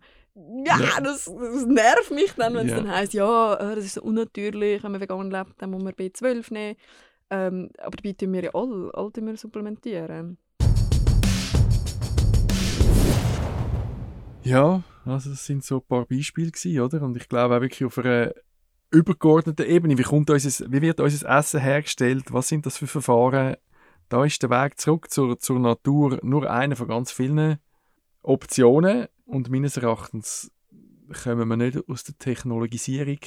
ja, 0.66 0.78
Ja. 0.78 1.00
Das, 1.00 1.24
das 1.24 1.64
nervt 1.66 2.10
mich 2.10 2.32
dann, 2.36 2.54
wenn 2.54 2.66
es 2.66 2.72
Ja. 2.72 2.78
dann 2.78 2.90
heisst, 2.90 3.14
ja, 3.14 3.54
äh, 3.54 3.74
das 3.76 3.84
ist 3.84 3.94
so 3.94 4.02
unnatürlich, 4.02 4.82
wenn 4.82 4.92
man 4.92 5.00
vegan 5.00 5.30
lebt, 5.30 5.54
dann 5.62 5.70
muss 5.70 5.82
man 5.82 5.94
B12 5.94 6.52
nehmen. 6.52 6.76
Ähm, 7.30 7.70
aber 7.78 7.96
dabei 7.96 8.12
tun 8.12 8.32
wir 8.34 8.42
ja 8.44 8.50
alle, 8.52 8.90
alle 8.92 9.12
tun 9.12 9.26
wir 9.26 9.36
supplementieren. 9.36 10.36
Ja, 14.42 14.82
also 15.06 15.30
das 15.30 15.46
sind 15.46 15.64
so 15.64 15.76
ein 15.76 15.82
paar 15.88 16.04
Beispiele 16.04 16.50
gewesen, 16.50 16.80
oder? 16.80 17.00
Und 17.02 17.16
ich 17.16 17.28
glaube 17.28 17.56
auch 17.56 17.60
wirklich 17.62 17.84
auf 17.86 17.96
einer 17.98 18.32
übergeordneten 18.94 19.66
Ebene, 19.66 19.98
wie, 19.98 20.02
kommt 20.02 20.30
unser, 20.30 20.72
wie 20.72 20.80
wird 20.80 21.00
unser 21.00 21.28
Essen 21.28 21.60
hergestellt, 21.60 22.32
was 22.32 22.48
sind 22.48 22.64
das 22.64 22.78
für 22.78 22.86
Verfahren? 22.86 23.56
Da 24.08 24.24
ist 24.24 24.42
der 24.42 24.50
Weg 24.50 24.78
zurück 24.78 25.10
zur, 25.10 25.38
zur 25.38 25.58
Natur 25.58 26.20
nur 26.22 26.50
einer 26.50 26.76
von 26.76 26.88
ganz 26.88 27.10
vielen 27.10 27.58
Optionen. 28.22 29.08
Und 29.26 29.50
meines 29.50 29.76
Erachtens 29.76 30.52
kommen 31.22 31.48
wir 31.48 31.56
nicht 31.56 31.88
aus 31.88 32.04
der 32.04 32.16
Technologisierung, 32.18 33.18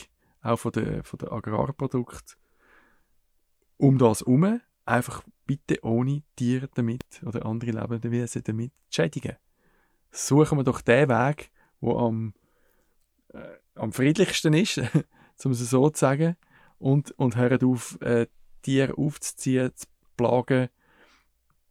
auch 0.42 0.58
von 0.58 0.72
der, 0.72 1.04
von 1.04 1.20
der 1.20 1.32
Agrarprodukte, 1.32 2.36
um 3.78 3.98
das 3.98 4.22
herum, 4.22 4.62
einfach 4.86 5.24
bitte 5.46 5.84
ohne 5.84 6.24
Tiere 6.36 6.70
damit 6.76 7.22
oder 7.26 7.46
andere 7.46 7.72
lebende 7.72 8.12
Wesen 8.12 8.44
damit 8.44 8.72
zu 8.90 9.02
schädigen. 9.02 9.38
Suchen 10.12 10.58
wir 10.58 10.64
doch 10.64 10.82
den 10.82 11.10
Weg, 11.10 11.52
der 11.82 11.96
am, 11.96 12.34
äh, 13.34 13.58
am 13.76 13.92
friedlichsten 13.92 14.54
ist, 14.54 14.82
um 15.46 15.52
es 15.52 15.60
so 15.60 15.90
zu 15.90 16.00
sagen, 16.00 16.36
und, 16.80 17.12
und 17.12 17.36
hören 17.36 17.64
auf, 17.64 18.00
äh, 18.02 18.28
Tiere 18.62 18.98
aufzuziehen, 18.98 19.72
zu 19.76 19.88
plagen 20.16 20.70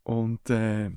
und 0.03 0.49
äh, 0.51 0.91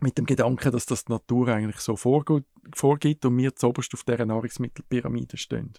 mit 0.00 0.18
dem 0.18 0.26
Gedanken, 0.26 0.72
dass 0.72 0.86
das 0.86 1.04
die 1.04 1.12
Natur 1.12 1.48
eigentlich 1.48 1.78
so 1.78 1.96
vorgibt 1.96 3.24
und 3.24 3.38
wir 3.38 3.54
zuoberst 3.54 3.94
auf 3.94 4.04
dieser 4.04 4.26
Nahrungsmittelpyramide 4.26 5.36
stehen. 5.36 5.72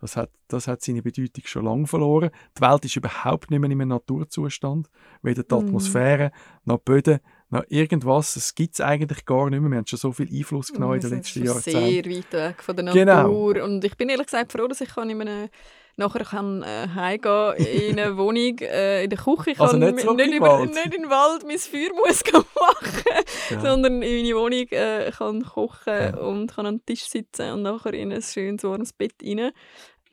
Das 0.00 0.16
hat, 0.16 0.30
das 0.48 0.66
hat 0.66 0.82
seine 0.82 1.02
Bedeutung 1.02 1.44
schon 1.46 1.64
lange 1.64 1.86
verloren. 1.86 2.30
Die 2.56 2.62
Welt 2.62 2.84
ist 2.84 2.96
überhaupt 2.96 3.50
nicht 3.50 3.60
mehr 3.60 3.70
in 3.70 3.80
einem 3.80 3.88
Naturzustand. 3.88 4.90
Weder 5.22 5.42
die 5.42 5.54
Mhm. 5.54 5.60
Atmosphäre, 5.60 6.32
noch 6.64 6.78
die 6.78 6.84
Böden, 6.84 7.20
noch 7.50 7.64
irgendwas. 7.68 8.36
Es 8.36 8.54
gibt 8.54 8.74
es 8.74 8.80
eigentlich 8.80 9.24
gar 9.26 9.50
nicht 9.50 9.60
mehr. 9.60 9.70
Wir 9.70 9.78
haben 9.78 9.86
schon 9.86 9.98
so 9.98 10.12
viel 10.12 10.28
Einfluss 10.32 10.72
genommen 10.72 10.94
in 10.94 11.00
den 11.00 11.10
letzten 11.10 11.44
Jahrzehnten. 11.44 11.80
Sehr 11.80 12.04
weit 12.06 12.32
weg 12.32 12.62
von 12.62 12.76
der 12.76 12.84
Genau. 12.92 13.14
Natur. 13.22 13.64
Und 13.64 13.84
ich 13.84 13.96
bin 13.96 14.08
ehrlich 14.08 14.26
gesagt 14.26 14.52
froh, 14.52 14.66
dass 14.68 14.80
ich 14.80 14.88
kann 14.94 15.10
in 15.10 15.20
einem 15.20 15.48
nachher 15.96 16.24
kann 16.24 16.62
äh, 16.62 16.88
heimgehen 16.94 17.56
in 17.56 17.98
eine 18.00 18.16
Wohnung, 18.16 18.56
äh, 18.60 19.04
in 19.04 19.10
der 19.10 19.18
Küche. 19.18 19.50
Ich 19.50 19.60
Also 19.60 19.78
kann 19.78 19.80
nicht 19.94 20.00
zurück 20.00 20.16
nicht, 20.16 20.32
über, 20.34 20.48
Wald. 20.60 20.70
nicht 20.70 20.94
in 20.94 21.02
den 21.02 21.10
Wald 21.10 21.44
mein 21.46 21.58
Feuer 21.58 21.90
muss 21.94 22.22
machen, 22.32 23.24
Ja. 23.50 23.60
sondern 23.60 24.00
in 24.00 24.22
meine 24.22 24.34
Wohnung 24.36 24.66
äh, 24.70 25.10
kann 25.10 25.42
kochen 25.44 25.92
Ja. 25.92 26.16
und 26.16 26.54
kann 26.54 26.64
am 26.66 26.86
Tisch 26.86 27.02
sitzen 27.04 27.52
und 27.52 27.62
nachher 27.62 27.92
in 27.92 28.12
ein 28.12 28.22
schönes 28.22 28.62
warmes 28.62 28.92
Bett 28.94 29.12
rein. 29.22 29.50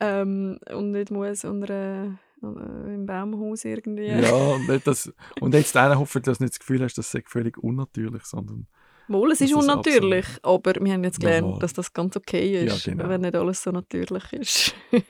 Ähm, 0.00 0.58
und 0.74 0.90
nicht 0.90 1.10
muss 1.10 1.44
unter, 1.44 1.70
äh, 1.70 2.10
im 2.42 3.06
Baumhaus 3.06 3.64
irgendwie. 3.64 4.06
Ja, 4.08 4.32
und, 4.32 4.86
das, 4.86 5.12
und 5.40 5.54
jetzt 5.54 5.76
einer 5.76 5.98
hoffen, 5.98 6.22
dass 6.22 6.38
du 6.38 6.44
nicht 6.44 6.54
das 6.54 6.60
Gefühl 6.60 6.82
hast, 6.82 6.96
das 6.98 7.10
sei 7.10 7.22
völlig 7.26 7.58
unnatürlich, 7.58 8.24
sondern 8.24 8.66
Wohl, 9.08 9.32
es 9.32 9.40
ist 9.40 9.54
unnatürlich, 9.54 10.26
aber 10.42 10.74
wir 10.80 10.92
haben 10.92 11.02
jetzt 11.02 11.18
gelernt, 11.20 11.62
dass 11.62 11.72
das 11.72 11.94
ganz 11.94 12.14
okay 12.14 12.66
ist, 12.66 12.84
Ja, 12.84 12.92
genau. 12.92 13.08
wenn 13.08 13.22
nicht 13.22 13.34
alles 13.34 13.62
so 13.62 13.70
natürlich 13.70 14.32
ist. 14.34 14.74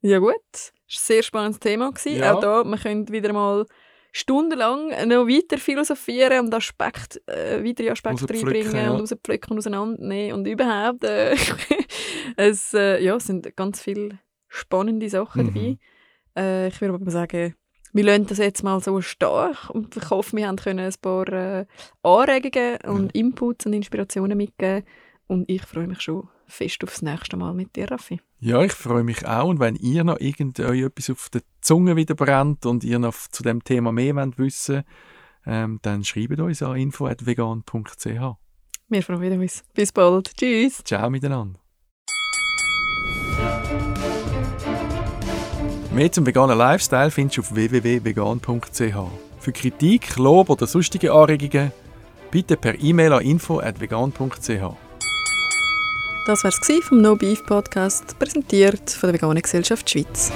ja 0.00 0.18
gut, 0.18 0.34
das 0.52 0.72
war 0.72 0.72
ein 0.74 1.06
sehr 1.06 1.22
spannendes 1.22 1.60
Thema. 1.60 1.92
Ja. 2.06 2.34
Auch 2.34 2.40
da, 2.40 2.64
wir 2.64 2.76
können 2.76 3.08
wieder 3.08 3.32
mal 3.32 3.66
stundenlang 4.16 4.90
noch 5.08 5.26
weiter 5.26 5.58
philosophieren 5.58 6.46
und 6.46 6.54
Aspekt, 6.54 7.20
äh, 7.26 7.64
weitere 7.64 7.90
Aspekte 7.90 8.32
reinbringen 8.32 8.76
ja. 8.76 8.90
und 8.92 9.00
rauspflücken 9.00 9.50
und 9.50 9.58
auseinandernehmen 9.58 10.38
und 10.38 10.46
überhaupt. 10.46 11.02
Äh, 11.02 11.34
es, 12.36 12.72
äh, 12.74 13.02
ja, 13.02 13.18
sind 13.18 13.56
ganz 13.56 13.82
viele 13.82 14.20
spannende 14.48 15.08
Sachen 15.08 15.46
Mhm. 15.46 15.54
dabei. 15.54 15.78
Äh, 16.36 16.68
ich 16.68 16.80
würde 16.80 16.94
aber 16.94 17.10
sagen, 17.10 17.56
wir 17.92 18.04
lassen 18.04 18.26
das 18.26 18.38
jetzt 18.38 18.62
mal 18.62 18.80
so 18.80 19.00
stehen 19.00 19.56
und 19.70 19.96
ich 19.96 20.10
hoffe, 20.10 20.36
wir 20.36 20.46
haben 20.46 20.56
können 20.56 20.86
ein 20.86 20.94
paar 21.02 21.28
äh, 21.32 21.66
Anregungen 22.04 22.78
und 22.86 23.14
Inputs 23.16 23.66
und 23.66 23.72
Inspirationen 23.72 24.38
mitgeben 24.38 24.84
und 25.26 25.50
ich 25.50 25.62
freue 25.62 25.88
mich 25.88 26.00
schon 26.00 26.28
fest 26.46 26.84
aufs 26.84 27.02
nächste 27.02 27.36
Mal 27.36 27.54
mit 27.54 27.76
dir, 27.76 27.90
Raffi. 27.90 28.20
Ja, 28.40 28.62
ich 28.62 28.72
freue 28.72 29.04
mich 29.04 29.26
auch. 29.26 29.48
Und 29.48 29.60
wenn 29.60 29.76
ihr 29.76 30.04
noch 30.04 30.20
irgend 30.20 30.60
euch 30.60 30.82
etwas 30.82 31.10
auf 31.10 31.30
der 31.30 31.42
Zunge 31.60 31.96
wieder 31.96 32.14
brennt 32.14 32.66
und 32.66 32.84
ihr 32.84 32.98
noch 32.98 33.14
zu 33.30 33.42
dem 33.42 33.64
Thema 33.64 33.92
mehr 33.92 34.14
wollt 34.16 34.38
wissen 34.38 34.84
ähm, 35.46 35.78
dann 35.82 36.04
schreibt 36.04 36.40
uns 36.40 36.62
an 36.62 36.76
info.vegan.ch. 36.76 38.06
Wir 38.88 39.02
freuen 39.02 39.40
uns. 39.40 39.64
Bis 39.74 39.92
bald. 39.92 40.36
Tschüss. 40.36 40.82
Ciao 40.84 41.10
miteinander. 41.10 41.58
Mehr 45.92 46.10
zum 46.10 46.26
veganen 46.26 46.58
Lifestyle 46.58 47.10
findest 47.10 47.38
du 47.38 47.40
auf 47.42 47.54
www.vegan.ch. 47.54 48.96
Für 49.38 49.52
Kritik, 49.52 50.16
Lob 50.16 50.50
oder 50.50 50.66
sonstige 50.66 51.12
Anregungen 51.12 51.72
bitte 52.30 52.56
per 52.56 52.80
E-Mail 52.80 53.12
an 53.12 53.22
info.vegan.ch. 53.22 54.83
Das 56.26 56.42
war 56.42 56.50
es 56.50 56.84
vom 56.84 57.02
No 57.02 57.16
Beef 57.16 57.44
Podcast, 57.44 58.18
präsentiert 58.18 58.90
von 58.90 59.08
der 59.08 59.14
Veganen 59.14 59.42
Gesellschaft 59.42 59.90
Schweiz. 59.90 60.32